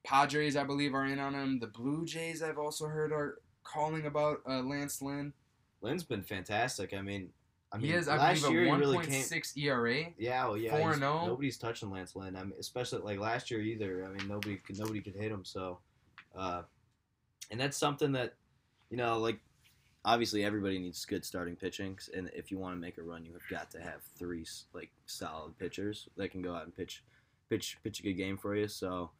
[0.04, 1.58] Padres, I believe, are in on him.
[1.58, 5.32] The Blue Jays, I've also heard, are calling about uh, Lance Lynn.
[5.80, 6.92] Lynn's been fantastic.
[6.92, 7.32] I mean,
[7.74, 9.22] I mean, he has, I last believe, year a he really came.
[9.22, 10.04] 1.6 ERA.
[10.16, 10.70] Yeah, well, yeah.
[10.70, 11.26] 4 he's- and oh.
[11.26, 12.36] Nobody's touching Lance Lynn.
[12.36, 14.04] I mean, especially like last year either.
[14.04, 15.44] I mean, nobody could nobody could hit him.
[15.44, 15.80] So,
[16.36, 16.62] uh,
[17.50, 18.34] and that's something that,
[18.90, 19.40] you know, like
[20.04, 23.32] obviously everybody needs good starting pitching, and if you want to make a run, you
[23.32, 27.02] have got to have three like solid pitchers that can go out and pitch,
[27.50, 28.68] pitch, pitch a good game for you.
[28.68, 29.10] So.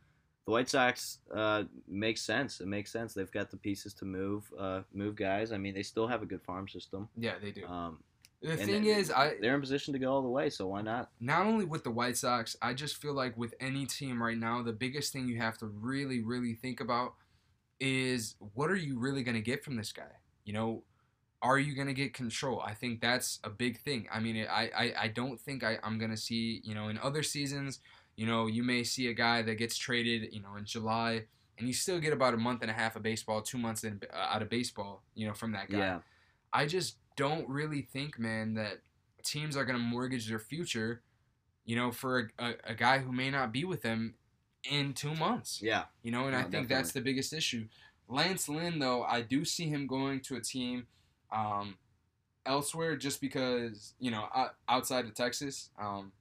[0.46, 2.61] The White Sox uh, makes sense.
[2.61, 3.14] It makes sense.
[3.14, 5.52] They've got the pieces to move, uh, move guys.
[5.52, 7.09] I mean, they still have a good farm system.
[7.16, 7.64] Yeah, they do.
[7.66, 8.00] Um,
[8.45, 10.51] the and thing is, I they're in position to go all the way.
[10.51, 11.11] So why not?
[11.18, 14.62] not only with the White Sox, I just feel like with any team right now,
[14.62, 17.14] the biggest thing you have to really, really think about
[17.80, 20.03] is what are you really going to get from this guy?
[20.45, 20.82] You know,
[21.42, 22.62] are you going to get control?
[22.64, 24.09] I think that's a big thing.
[24.12, 26.99] I mean, I, I, I don't think I, I'm going to see, you know, in
[26.99, 27.80] other seasons,
[28.16, 31.24] you know, you may see a guy that gets traded, you know, in July,
[31.59, 34.01] and you still get about a month and a half of baseball, two months in,
[34.12, 35.78] uh, out of baseball, you know, from that guy.
[35.78, 35.99] Yeah.
[36.53, 38.80] I just don't really think, man, that
[39.22, 41.02] teams are going to mortgage their future,
[41.64, 44.14] you know, for a, a, a guy who may not be with them
[44.70, 45.60] in two months.
[45.62, 45.84] Yeah.
[46.02, 47.66] You know, and I No, think that's the biggest issue.
[48.08, 50.86] Lance Lynn, though, I do see him going to a team
[51.32, 51.76] um,
[52.44, 54.26] elsewhere just because, you know,
[54.68, 55.70] outside of Texas.
[55.80, 56.12] Um,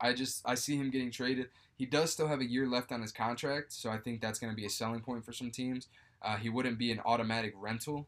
[0.00, 1.48] I just I see him getting traded.
[1.76, 4.52] He does still have a year left on his contract, so I think that's going
[4.52, 5.88] to be a selling point for some teams.
[6.22, 8.06] Uh, he wouldn't be an automatic rental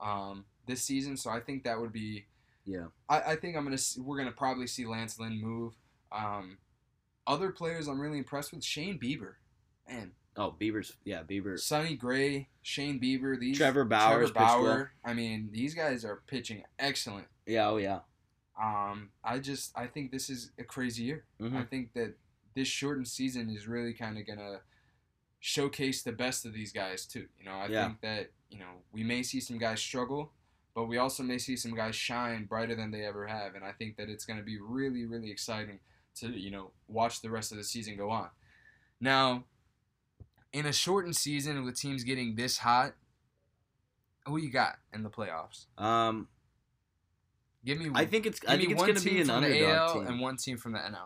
[0.00, 2.26] um, this season, so I think that would be.
[2.64, 2.86] Yeah.
[3.08, 5.74] I, I think I'm gonna see, we're gonna probably see Lance Lynn move.
[6.12, 6.58] Um,
[7.26, 9.34] other players I'm really impressed with Shane Bieber,
[9.88, 11.58] man, Oh, Bieber's yeah, Bieber.
[11.58, 14.86] Sonny Gray, Shane Bieber, these Trevor Bauer's Trevor pitched well.
[15.04, 17.26] I mean, these guys are pitching excellent.
[17.46, 18.00] Yeah, oh yeah.
[18.62, 21.24] Um, I just I think this is a crazy year.
[21.40, 21.56] Mhm.
[21.56, 22.14] I think that
[22.54, 24.60] this shortened season is really kind of gonna
[25.40, 27.26] showcase the best of these guys too.
[27.38, 27.86] You know, I Yeah.
[27.86, 30.32] think that you know we may see some guys struggle,
[30.74, 33.72] but we also may see some guys shine brighter than they ever have, and I
[33.72, 35.80] think that it's gonna be really really exciting
[36.16, 38.28] to you know watch the rest of the season go on.
[39.00, 39.44] Now,
[40.52, 42.94] in a shortened season with teams getting this hot,
[44.26, 45.66] who you got in the playoffs?
[45.76, 46.28] Um,
[47.64, 47.90] Give me.
[47.94, 50.06] I think it's I think it's going to be an from the underdog AL team.
[50.06, 50.96] and one team from the NL.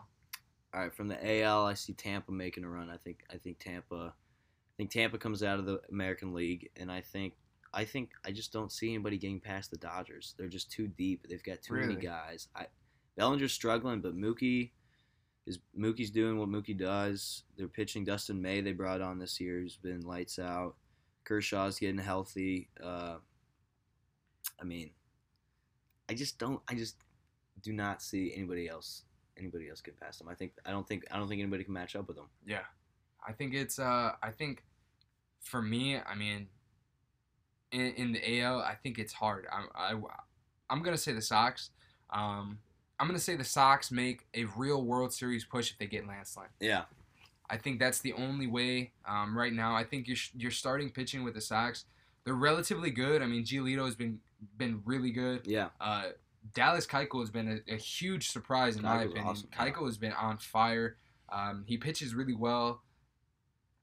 [0.74, 2.90] All right, from the AL, I see Tampa making a run.
[2.90, 6.90] I think I think Tampa, I think Tampa comes out of the American League, and
[6.90, 7.34] I think
[7.76, 10.34] I think I just don't see anybody getting past the Dodgers.
[10.38, 11.26] They're just too deep.
[11.28, 12.48] They've got too many guys.
[12.56, 12.66] I
[13.16, 14.70] Bellinger's struggling, but Mookie
[15.46, 17.44] is Mookie's doing what Mookie does.
[17.58, 18.62] They're pitching Dustin May.
[18.62, 20.76] They brought on this year, who's been lights out.
[21.24, 22.70] Kershaw's getting healthy.
[22.82, 23.16] Uh,
[24.58, 24.90] I mean,
[26.08, 26.62] I just don't.
[26.68, 26.96] I just
[27.62, 29.02] do not see anybody else
[29.38, 30.28] anybody else get past them.
[30.28, 32.30] I think I don't think I don't think anybody can match up with them.
[32.46, 32.64] Yeah,
[33.26, 33.78] I think it's.
[33.78, 34.64] Uh, I think
[35.40, 36.48] for me, I mean,
[37.72, 39.46] in, in the AL, I think it's hard.
[39.50, 39.94] I, I,
[40.70, 41.70] I'm gonna say the Sox.
[42.10, 42.58] Um,
[42.98, 46.36] I'm gonna say the Sox make a real World Series push if they get Lance
[46.36, 46.46] Lynn.
[46.60, 46.84] Yeah.
[47.48, 49.74] I think that's the only way um, right now.
[49.74, 51.84] I think you're you're starting pitching with the Sox.
[52.24, 53.22] They're relatively good.
[53.22, 54.18] I mean, Giolito has been
[54.56, 55.46] been really good.
[55.46, 55.68] Yeah.
[55.80, 56.06] Uh,
[56.54, 59.26] Dallas Keuchel has been a, a huge surprise in my opinion.
[59.26, 59.48] awesome.
[59.56, 60.96] Keuchel has been on fire.
[61.28, 62.82] Um, he pitches really well.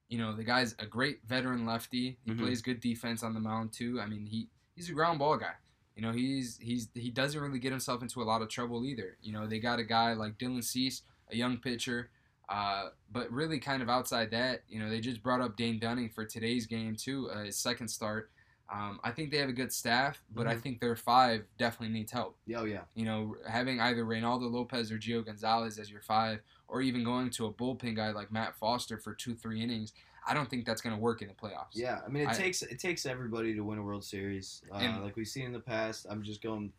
[0.10, 2.18] You know, the guy's a great veteran lefty.
[2.24, 2.39] He Mhm.
[2.39, 3.99] plays good defense on the mound too.
[3.99, 5.56] I mean, he he's a ground ball guy.
[5.95, 9.18] You know, he's he's he doesn't really get himself into a lot of trouble either.
[9.22, 12.10] You know, they got a guy like Dylan Cease, a young pitcher,
[12.49, 16.10] uh, but really kind of outside that, you know, they just brought up Dane Dunning
[16.10, 18.30] for today's game too, uh, his second start.
[18.72, 20.62] Um, I think they have a good staff, but I Mhm.
[20.62, 22.38] think their five definitely needs help.
[22.56, 22.86] Oh yeah.
[22.95, 26.41] You know, having either Reynaldo Lopez or Gio Gonzalez as your five,
[26.74, 29.93] or even going to a bullpen guy like Matt Foster for two, three innings,
[30.28, 31.74] I don't think that's going to work in the playoffs.
[31.76, 34.63] Yeah, I mean, it I- takes it takes everybody to win a World Series.
[34.71, 36.07] Uh, And- like we've seen in the past.
[36.09, 36.74] I'm just going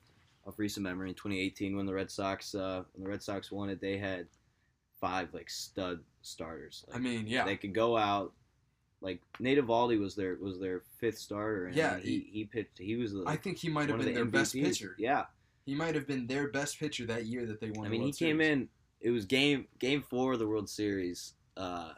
[0.47, 1.11] off recent memory.
[1.11, 4.27] In 2018, when the Red Sox uh, when the Red Sox won it, they had
[5.01, 6.85] five like stud starters.
[6.89, 7.45] Like, I mean, yeah.
[7.45, 8.33] they could go out.
[9.01, 12.79] Like Nate Eovaldi was their was their fifth starter, and Yeah, he, he pitched.
[12.79, 14.97] He was the, I think he might have been the their best pitcher.
[14.99, 15.27] Yeah,
[15.67, 17.87] He might have been their best pitcher that year that they won.
[17.87, 18.51] I mean, he World came Series.
[18.51, 18.69] in.
[19.05, 21.93] It was game game four of the World Series, uh,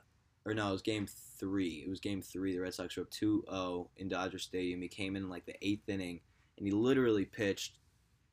[0.44, 1.06] or no, it was game
[1.38, 1.82] three.
[1.86, 2.52] It was game three.
[2.54, 4.82] The Red Sox were up 2-0 in Dodger Stadium.
[4.82, 6.20] He came in like the eighth inning,
[6.58, 7.78] and he literally pitched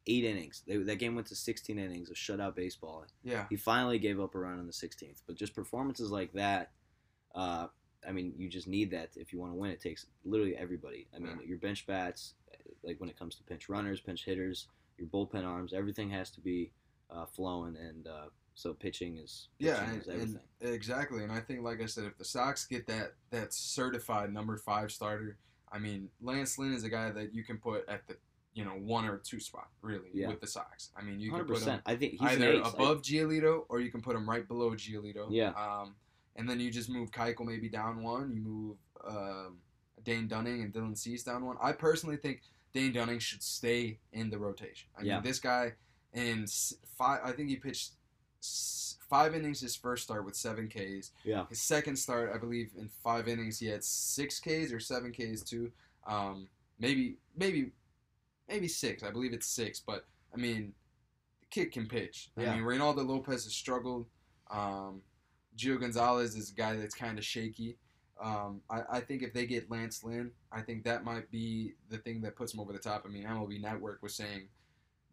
[0.07, 0.63] eight innings.
[0.67, 3.05] They, that game went to 16 innings of shutout baseball.
[3.23, 3.45] Yeah.
[3.49, 5.21] He finally gave up a run on the 16th.
[5.25, 6.71] But just performances like that,
[7.35, 7.67] uh,
[8.05, 9.71] I mean, you just need that if you want to win.
[9.71, 11.07] It takes literally everybody.
[11.15, 11.47] I mean, Yeah.
[11.47, 12.33] your bench bats,
[12.83, 14.67] like when it comes to pinch runners, pinch hitters,
[14.97, 16.71] your bullpen arms, everything has to be
[17.09, 17.77] uh, flowing.
[17.77, 18.25] And uh,
[18.55, 20.39] so pitching is pitching Yeah, is everything.
[20.61, 21.23] and exactly.
[21.23, 24.91] And I think, like I said, if the Sox get that that certified number five
[24.91, 25.37] starter,
[25.71, 28.15] I mean, Lance Lynn is a guy that you can put at the
[28.53, 30.27] you know one or two spot really Yeah.
[30.27, 30.89] with the Sox.
[30.95, 31.81] I mean, you can Hundred put him.
[31.85, 32.65] I think he's either ace.
[32.65, 35.27] I- above Giolito or you can put him right below Giolito.
[35.31, 35.49] Yeah.
[35.51, 35.95] Um,
[36.35, 38.31] and then you just move Keuchel maybe down one.
[38.31, 38.77] You move
[39.07, 39.57] um,
[40.03, 41.57] Dane Dunning and Dylan Cease down one.
[41.61, 42.41] I personally think
[42.73, 44.89] Dane Dunning should stay in the rotation.
[44.97, 45.15] I Yeah.
[45.15, 45.73] mean, this guy
[46.13, 46.45] in
[46.97, 47.21] five.
[47.23, 47.93] I think he pitched
[49.09, 51.11] five innings his first start with seven Ks.
[51.23, 51.45] yeah.
[51.49, 55.41] His second start, I believe, in five innings he had six Ks or seven Ks
[55.41, 55.71] too.
[56.07, 56.47] Um,
[56.79, 57.71] maybe maybe
[58.47, 59.03] maybe six.
[59.03, 59.79] I believe it's six.
[59.79, 60.73] But I mean,
[61.41, 62.29] the kid can pitch.
[62.37, 62.51] Yeah.
[62.51, 64.07] I mean, Reynaldo Lopez has struggled.
[64.51, 65.01] Um,
[65.57, 67.77] Gio Gonzalez is a guy that's kind of shaky.
[68.21, 71.97] Um, I, I think if they get Lance Lynn, I think that might be the
[71.97, 73.03] thing that puts him over the top.
[73.05, 74.47] I mean, MLB Network was saying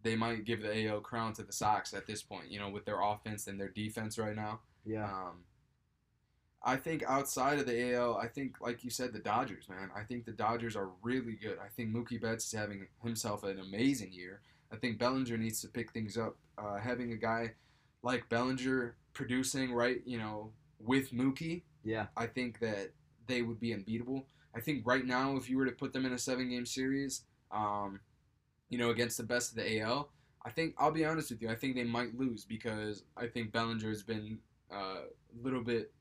[0.03, 2.84] they might give the AL crown to the Sox at this point, you know, with
[2.84, 4.61] their offense and their defense right now.
[4.84, 5.05] Yeah.
[5.05, 5.44] Um,
[6.62, 9.90] I think outside of the AL, I think, like you said, the Dodgers, man.
[9.96, 11.59] I think the Dodgers are really good.
[11.59, 14.40] I think Mookie Betts is having himself an amazing year.
[14.72, 16.36] I think Bellinger needs to pick things up.
[16.59, 17.53] Uh, having a guy
[18.03, 22.07] like Bellinger producing, right, you know, with Mookie, Yeah.
[22.16, 22.92] I think that
[23.26, 24.26] they would be unbeatable.
[24.55, 27.24] I think right now, if you were to put them in a seven game series,
[27.51, 28.01] um,
[28.70, 30.08] you know, against the best of the AL,
[30.44, 31.50] I think I'll be honest with you.
[31.50, 34.38] I think they might lose because I think Bellinger has been
[34.72, 35.92] uh, a little bit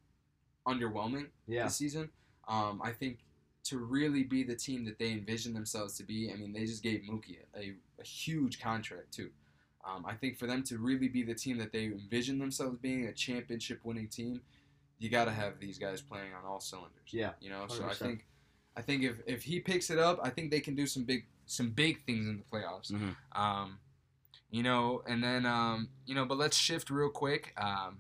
[0.68, 1.66] underwhelming Yeah.
[1.66, 2.10] this season.
[2.48, 3.20] Um, I think
[3.66, 6.82] to really be the team that they envision themselves to be, I mean, they just
[6.82, 9.30] gave Mookie a, a huge contract too.
[9.86, 13.06] Um, I think for them to really be the team that they envision themselves being,
[13.06, 14.42] a championship winning team,
[15.00, 17.10] you got to have these guys playing on all cylinders.
[17.12, 17.32] Yeah.
[17.40, 18.26] You know, so I think,
[18.76, 21.26] I think if, if he picks it up, I think they can do some big
[21.50, 22.92] some big things in the playoffs.
[22.92, 23.16] Mhm.
[23.38, 23.80] Um,
[24.52, 28.00] you know, and then um, you know, but let's shift real quick um,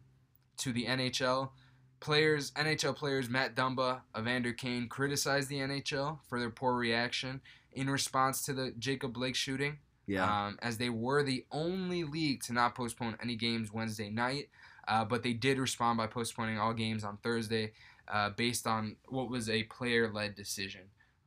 [0.58, 1.52] to the NHL
[2.00, 2.52] players.
[2.52, 7.41] NHL players Matt Dumba, Evander Kane criticized the NHL for their poor reaction
[7.74, 9.78] in response to the Jacob Blake shooting
[10.08, 10.26] Yeah.
[10.47, 14.50] um, as they were the only league to not postpone any games Wednesday night.
[14.88, 17.74] Uh, but they did respond by postponing all games on Thursday
[18.08, 20.82] uh, based on what was a player led decision.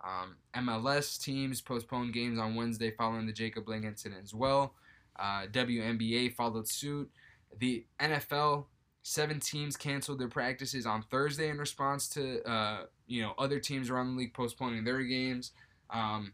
[0.04, 4.74] Um, MLS teams postponed games on Wednesday following the Jacob Blake incident as well.
[5.18, 7.10] Uh, WNBA followed suit.
[7.58, 8.66] The NFL,
[9.02, 13.90] seven teams canceled their practices on Thursday in response to uh, you know other teams
[13.90, 15.52] around the league postponing their games.
[15.90, 16.32] Um,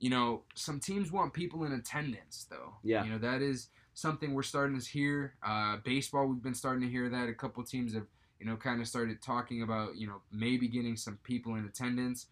[0.00, 2.72] you know, some teams want people in attendance, though.
[2.82, 3.04] Yeah.
[3.04, 5.34] You know, that is something we're starting to hear.
[5.46, 7.28] Uh, baseball, we've been starting to hear that.
[7.28, 8.06] A couple teams have,
[8.40, 12.26] you know, kind of started talking about, you know, maybe getting some people in attendance.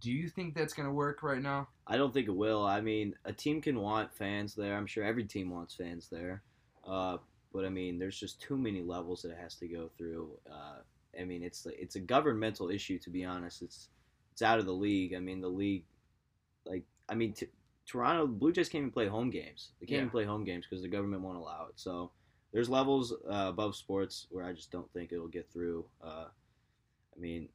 [0.00, 1.68] Do you think that's going to work right now?
[1.86, 2.64] I don't think it will.
[2.64, 4.76] I mean, a team can want fans there.
[4.76, 6.42] I'm sure every team wants fans there.
[6.86, 7.18] Uh,
[7.52, 10.30] but I mean, there's just too many levels that it has to go through.
[10.50, 10.78] Uh,
[11.18, 13.62] I mean, it's it's a governmental issue to be honest.
[13.62, 13.88] It's
[14.32, 15.14] it's out of the league.
[15.14, 15.84] I mean, the league,
[16.64, 17.48] like, I mean, t-
[17.86, 19.72] Toronto Blue Jays can't even play home games.
[19.80, 20.00] They can't Yeah.
[20.02, 21.72] even play home games because the government won't allow it.
[21.76, 22.12] So
[22.52, 25.86] there's levels uh, above sports where I just don't think it'll get through.
[26.00, 26.26] Uh,
[27.16, 27.48] I mean,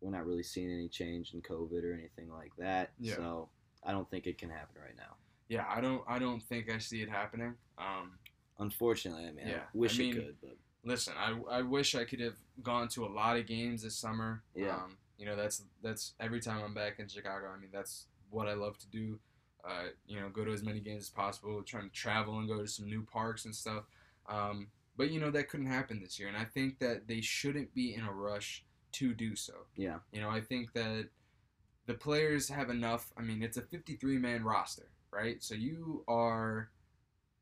[0.00, 2.90] we're not really seeing any change in COVID or anything like that.
[2.98, 3.16] Yeah.
[3.16, 3.48] So
[3.84, 5.16] I don't think it can happen right now.
[5.48, 6.02] Yeah, I don't.
[6.08, 7.54] I don't think I see it happening.
[7.78, 8.12] Um,
[8.58, 11.94] Unfortunately, I mean, Yeah, I wish I mean- it could, but listen, I, I wish
[11.94, 14.42] I could have gone to a lot of games this summer.
[14.54, 14.76] Yeah.
[14.76, 17.48] Um, you know, that's that's every time I'm back in Chicago.
[17.54, 19.18] I mean, that's what I love to do.
[19.66, 22.60] Uh, you know, go to as many games as possible, trying to travel and go
[22.62, 23.84] to some new parks and stuff.
[24.28, 27.74] Um, but you know that couldn't happen this year, and I think that they shouldn't
[27.74, 28.64] be in a rush
[28.98, 29.52] to do so.
[29.76, 29.98] Yeah.
[30.12, 31.08] You know, I think that
[31.86, 33.12] the players have enough.
[33.16, 35.42] I mean, it's a 53 man roster, right?
[35.42, 36.70] So you are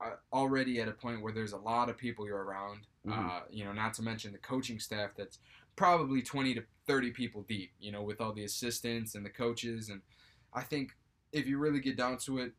[0.01, 2.87] uh, already at a point where there's a lot of people you're around.
[3.07, 3.13] Mhm.
[3.13, 5.39] Uh, you know, not to mention the coaching staff that's
[5.77, 7.73] probably 20 to 30 people deep.
[7.79, 10.03] You know, with all the assistants and the coaches, and
[10.53, 10.93] I think
[11.33, 12.53] if you really get down to it,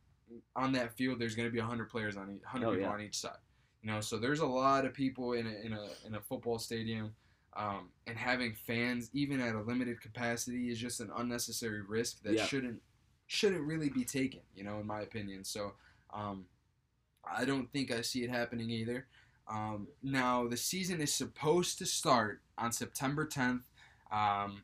[0.55, 2.93] on that field, there's going to be 100 players on each, 100 Oh, people yeah.
[2.93, 3.37] on each side.
[3.83, 6.57] You know, so there's a lot of people in a in a in a football
[6.57, 7.13] stadium.
[7.55, 12.33] Um, and having fans, even at a limited capacity, is just an unnecessary risk that
[12.33, 12.45] Yeah.
[12.45, 12.81] shouldn't
[13.27, 14.41] shouldn't really be taken.
[14.53, 15.43] You know, in my opinion.
[15.43, 15.75] So,
[16.13, 16.47] um,
[17.23, 19.07] I don't think I see it happening either.
[19.47, 23.63] Um, now the season is supposed to start on September 10th.
[24.11, 24.61] Um,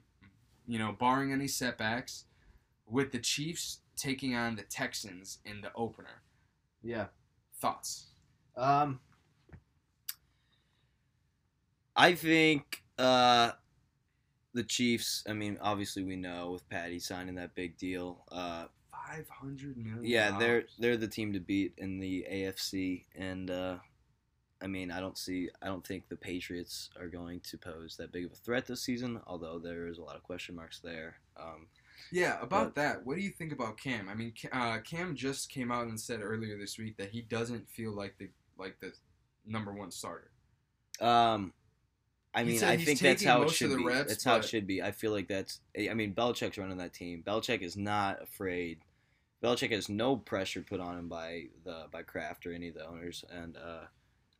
[0.67, 2.25] you know, barring any setbacks,
[2.85, 6.21] with the Chiefs taking on the Texans in the opener.
[6.83, 7.07] Yeah.
[7.59, 8.07] Thoughts?
[8.55, 8.99] Um,
[11.95, 13.51] I think uh,
[14.53, 15.23] the Chiefs.
[15.27, 18.25] I mean, obviously we know with Patty signing that big deal.
[18.31, 20.03] Uh, Five hundred million.
[20.03, 23.77] yeah, they're they're the team to beat in the AFC, and uh,
[24.61, 25.49] I mean, I don't see.
[25.61, 28.83] I don't think the Patriots are going to pose that big of a threat this
[28.83, 29.19] season.
[29.27, 31.15] Although there is a lot of question marks there.
[31.35, 31.67] Um,
[32.11, 33.05] Yeah, about that.
[33.05, 34.07] What do you think about Cam?
[34.07, 37.67] I mean, uh, Cam just came out and said earlier this week that he doesn't
[37.69, 38.93] feel like the like the
[39.45, 40.29] number one starter.
[40.99, 41.53] Um,
[42.33, 43.83] I mean, I think that's how it should be.
[43.83, 44.81] reps, that's how it should be.
[44.81, 45.59] I feel like that's.
[45.77, 47.23] I mean, Belichick's running that team.
[47.25, 48.79] Belichick is not afraid.
[49.43, 52.87] Belichick has no pressure put on him by the by Kraft or any of the
[52.87, 53.85] owners, and uh,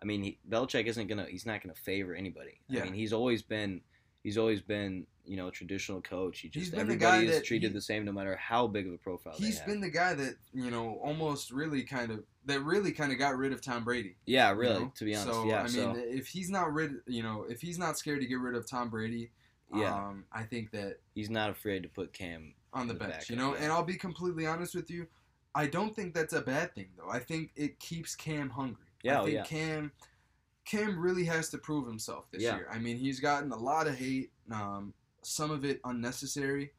[0.02, 1.26] I mean, he, Belichick isn't gonna.
[1.26, 2.62] He's not gonna favor anybody.
[2.70, 2.82] Yeah.
[2.82, 3.82] I mean, he's always been.
[4.24, 6.40] He's always been, you know, a traditional coach.
[6.40, 9.34] He just everybody is treated he- the same no matter how big of a profile
[9.36, 13.20] He's been the guy that you know almost really kind of that really kind of
[13.20, 14.16] got rid of Tom Brady.
[14.26, 14.80] yeah, you really.
[14.80, 14.92] know?
[14.96, 15.64] To be honest, So yeah.
[15.64, 18.56] I mean, if he's not rid, you know, if he's not scared to get rid
[18.56, 19.32] of Tom Brady,
[19.74, 19.94] Yeah.
[19.94, 22.54] um, I think that he's not afraid to put Cam.
[22.74, 23.54] on the The bench, you know.
[23.56, 25.08] And I'll be completely honest with you,
[25.54, 27.10] I don't think that's a bad thing though.
[27.10, 28.86] I think it keeps Cam hungry.
[29.04, 29.44] Yeah, I oh, think yeah.
[29.44, 29.92] Cam,
[30.66, 32.58] Cam really has to prove himself this Yeah.
[32.58, 32.68] year.
[32.72, 34.94] I mean, he's gotten a lot of hate, um,
[35.24, 36.74] some of it unnecessary.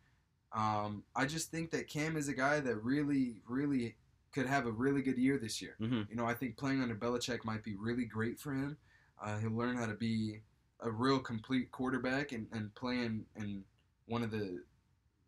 [0.52, 3.96] Um, I just think that Cam is a guy that really, really
[4.32, 5.76] could have a really good year this year.
[5.78, 8.76] hmm You know, I think playing under Belichick might be really great for him.
[9.20, 10.42] Uh, he'll learn how to be
[10.80, 13.64] a real complete quarterback and, and playing in
[14.06, 14.62] one of the,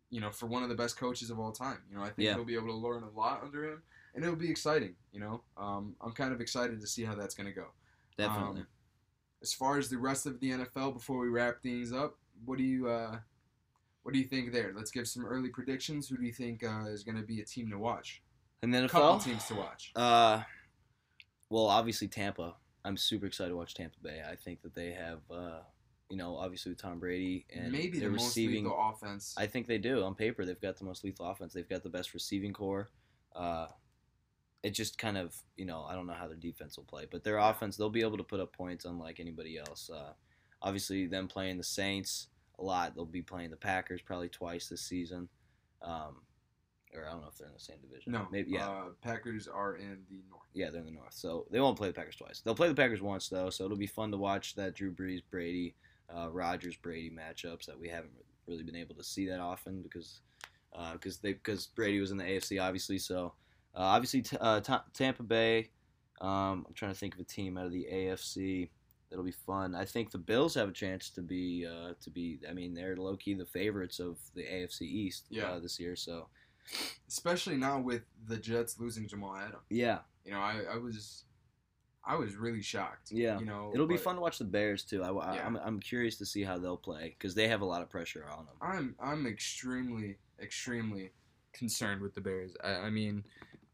[0.09, 1.81] you know, for one of the best coaches of all time.
[1.89, 2.35] You know, I think Yeah.
[2.35, 3.83] he'll be able to learn a lot under him,
[4.13, 4.95] and it'll be exciting.
[5.11, 7.67] You know, um, I'm kind of excited to see how that's going to go.
[8.17, 8.61] Definitely.
[8.61, 8.67] Um,
[9.41, 12.63] as far as the rest of the NFL, before we wrap things up, what do
[12.63, 13.17] you uh,
[14.03, 14.73] what do you think there?
[14.75, 16.07] Let's give some early predictions.
[16.07, 18.21] Who do you think uh, is going to be a team to watch?
[18.61, 19.91] and then A couple teams to watch.
[19.95, 20.41] Uh,
[21.49, 22.55] well, obviously Tampa.
[22.83, 24.21] I'm super excited to watch Tampa Bay.
[24.27, 25.59] I think that they have, uh,
[26.09, 28.65] you know, obviously with Tom Brady and Maybe the they're most receiving.
[28.65, 29.33] lethal offense.
[29.37, 30.03] I think they do.
[30.03, 31.53] On paper, they've got the most lethal offense.
[31.53, 32.89] They've got the best receiving corps.
[33.35, 33.67] Uh,
[34.65, 37.23] it just kind of, you know, I don't know how their defense will play, but
[37.23, 39.91] their offense, they'll be able to put up points unlike anybody else.
[39.93, 40.13] Uh,
[40.59, 42.95] obviously, them playing the Saints a lot.
[42.95, 45.29] They'll be playing the Packers probably twice this season.
[45.83, 46.15] Um,
[46.95, 48.13] or I don't know if they're in the same division.
[48.13, 48.67] no, maybe yeah.
[48.67, 50.47] Uh, Packers are in the north.
[50.55, 52.41] Yeah, they're in the north, so they won't play the Packers twice.
[52.43, 55.21] They'll play the Packers once though, so it'll be fun to watch that Drew Brees,
[55.29, 55.75] Brady,
[56.09, 58.13] uh, Rodgers, Brady matchups that we haven't
[58.47, 60.21] really been able to see that often because
[60.93, 62.97] because they because Brady was in the AFC obviously.
[62.97, 63.33] So
[63.75, 65.69] uh, obviously t- uh, Ta- Tampa Bay.
[66.21, 68.69] Um, I'm trying to think of a team out of the AFC
[69.09, 69.75] that'll be fun.
[69.75, 72.39] I think the Bills have a chance to be uh, to be.
[72.49, 75.51] I mean, they're low key the favorites of the AFC East Yeah.
[75.51, 75.95] uh, this year.
[75.95, 76.27] So
[77.07, 79.61] Especially now with the Jets losing Jamal Adams.
[79.69, 81.25] yeah, You know, I, I was
[82.07, 83.11] I was really shocked.
[83.11, 83.39] Yeah.
[83.39, 85.03] You know, It'll be fun to watch the Bears too.
[85.03, 85.45] I, I, Yeah.
[85.45, 88.25] am I'm curious to see how they'll play because they have a lot of pressure
[88.31, 88.55] on them.
[88.61, 91.11] I'm I'm extremely extremely
[91.53, 92.55] concerned with the Bears.
[92.63, 93.23] I, I mean,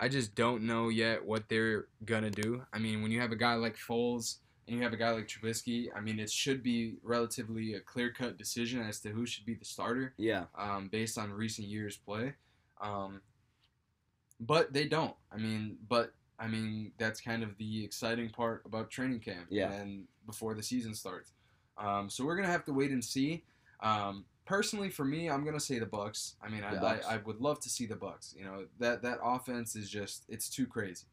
[0.01, 2.63] I just don't know yet what they're gonna do.
[2.73, 4.37] I mean, when you have a guy like Foles
[4.67, 8.11] and you have a guy like Trubisky, I mean, it should be relatively a clear
[8.11, 10.15] cut decision as to who should be the starter.
[10.17, 12.33] Yeah, um, based on recent years' play.
[12.81, 13.21] Um,
[14.39, 15.13] but they don't.
[15.31, 19.45] I mean, but I mean that's kind of the exciting part about training camp.
[19.51, 19.71] Yeah.
[19.71, 21.33] And before the season starts,
[21.77, 23.43] um, so we're gonna have to wait and see.
[23.81, 26.33] Um, personally, for me, I'm gonna say the Bucs.
[26.43, 27.05] I mean, I, Bucs.
[27.07, 28.35] I, I would love to see the Bucs.
[28.35, 31.05] You know that that offense is just it's too crazy.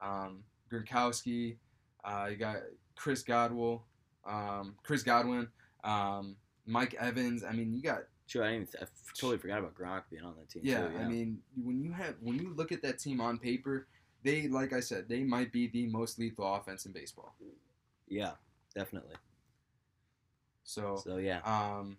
[0.00, 1.56] Um, Gronkowski,
[2.04, 2.56] uh, you got
[2.94, 3.80] Chris Godwell,
[4.26, 5.48] um, Chris Godwin,
[5.84, 6.36] um,
[6.66, 7.42] Mike Evans.
[7.44, 10.02] I mean, you got True, I, didn't even th- I f- totally forgot about Gronk
[10.10, 10.62] being on that team.
[10.64, 13.86] Yeah, too, I mean, when you have when you look at that team on paper,
[14.22, 17.34] they like I said, they might be the most lethal offense in baseball.
[18.06, 18.32] yeah,
[18.74, 19.16] definitely.
[20.64, 21.96] So, So yeah, um,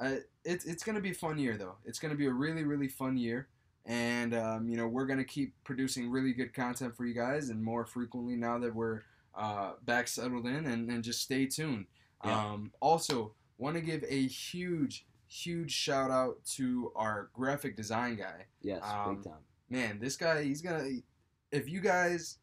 [0.00, 1.76] I, it's it's gonna be a fun year though.
[1.84, 3.48] It's gonna be a really really fun year,
[3.84, 7.62] and um, you know we're gonna keep producing really good content for you guys and
[7.62, 9.02] more frequently now that we're
[9.34, 11.86] uh, back settled in, and, and just stay tuned.
[12.24, 12.52] Yeah.
[12.52, 18.46] Um, also, want to give a huge huge shout out to our graphic design guy.
[18.62, 19.40] yes, um, big time.
[19.68, 20.88] man, this guy, he's gonna.
[21.52, 22.38] If you guys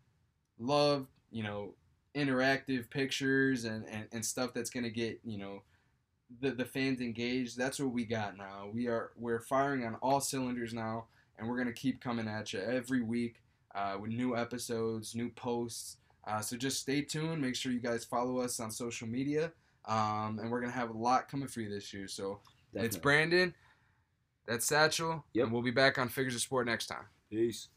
[0.60, 1.74] love, you know,
[2.16, 5.64] interactive pictures and, and, and stuff that's gonna get, you know,
[6.42, 8.70] the the fans engaged, that's what we got now.
[8.74, 11.06] We are we're firing on all cylinders now,
[11.38, 13.42] and we're gonna keep coming at you every week
[13.76, 15.98] uh, with new episodes, new posts.
[16.28, 17.42] Uh, so just stay tuned.
[17.42, 19.52] Make sure you guys follow us on social media,
[19.86, 22.08] um, and we're gonna have a lot coming for you this year.
[22.08, 22.42] So
[22.74, 22.88] Definitely.
[22.88, 23.56] it's Brandon.
[24.48, 25.26] That's Satchel.
[25.34, 25.44] Yep.
[25.44, 27.06] And we'll be back on Figures of Sport next time.
[27.30, 27.68] Peace.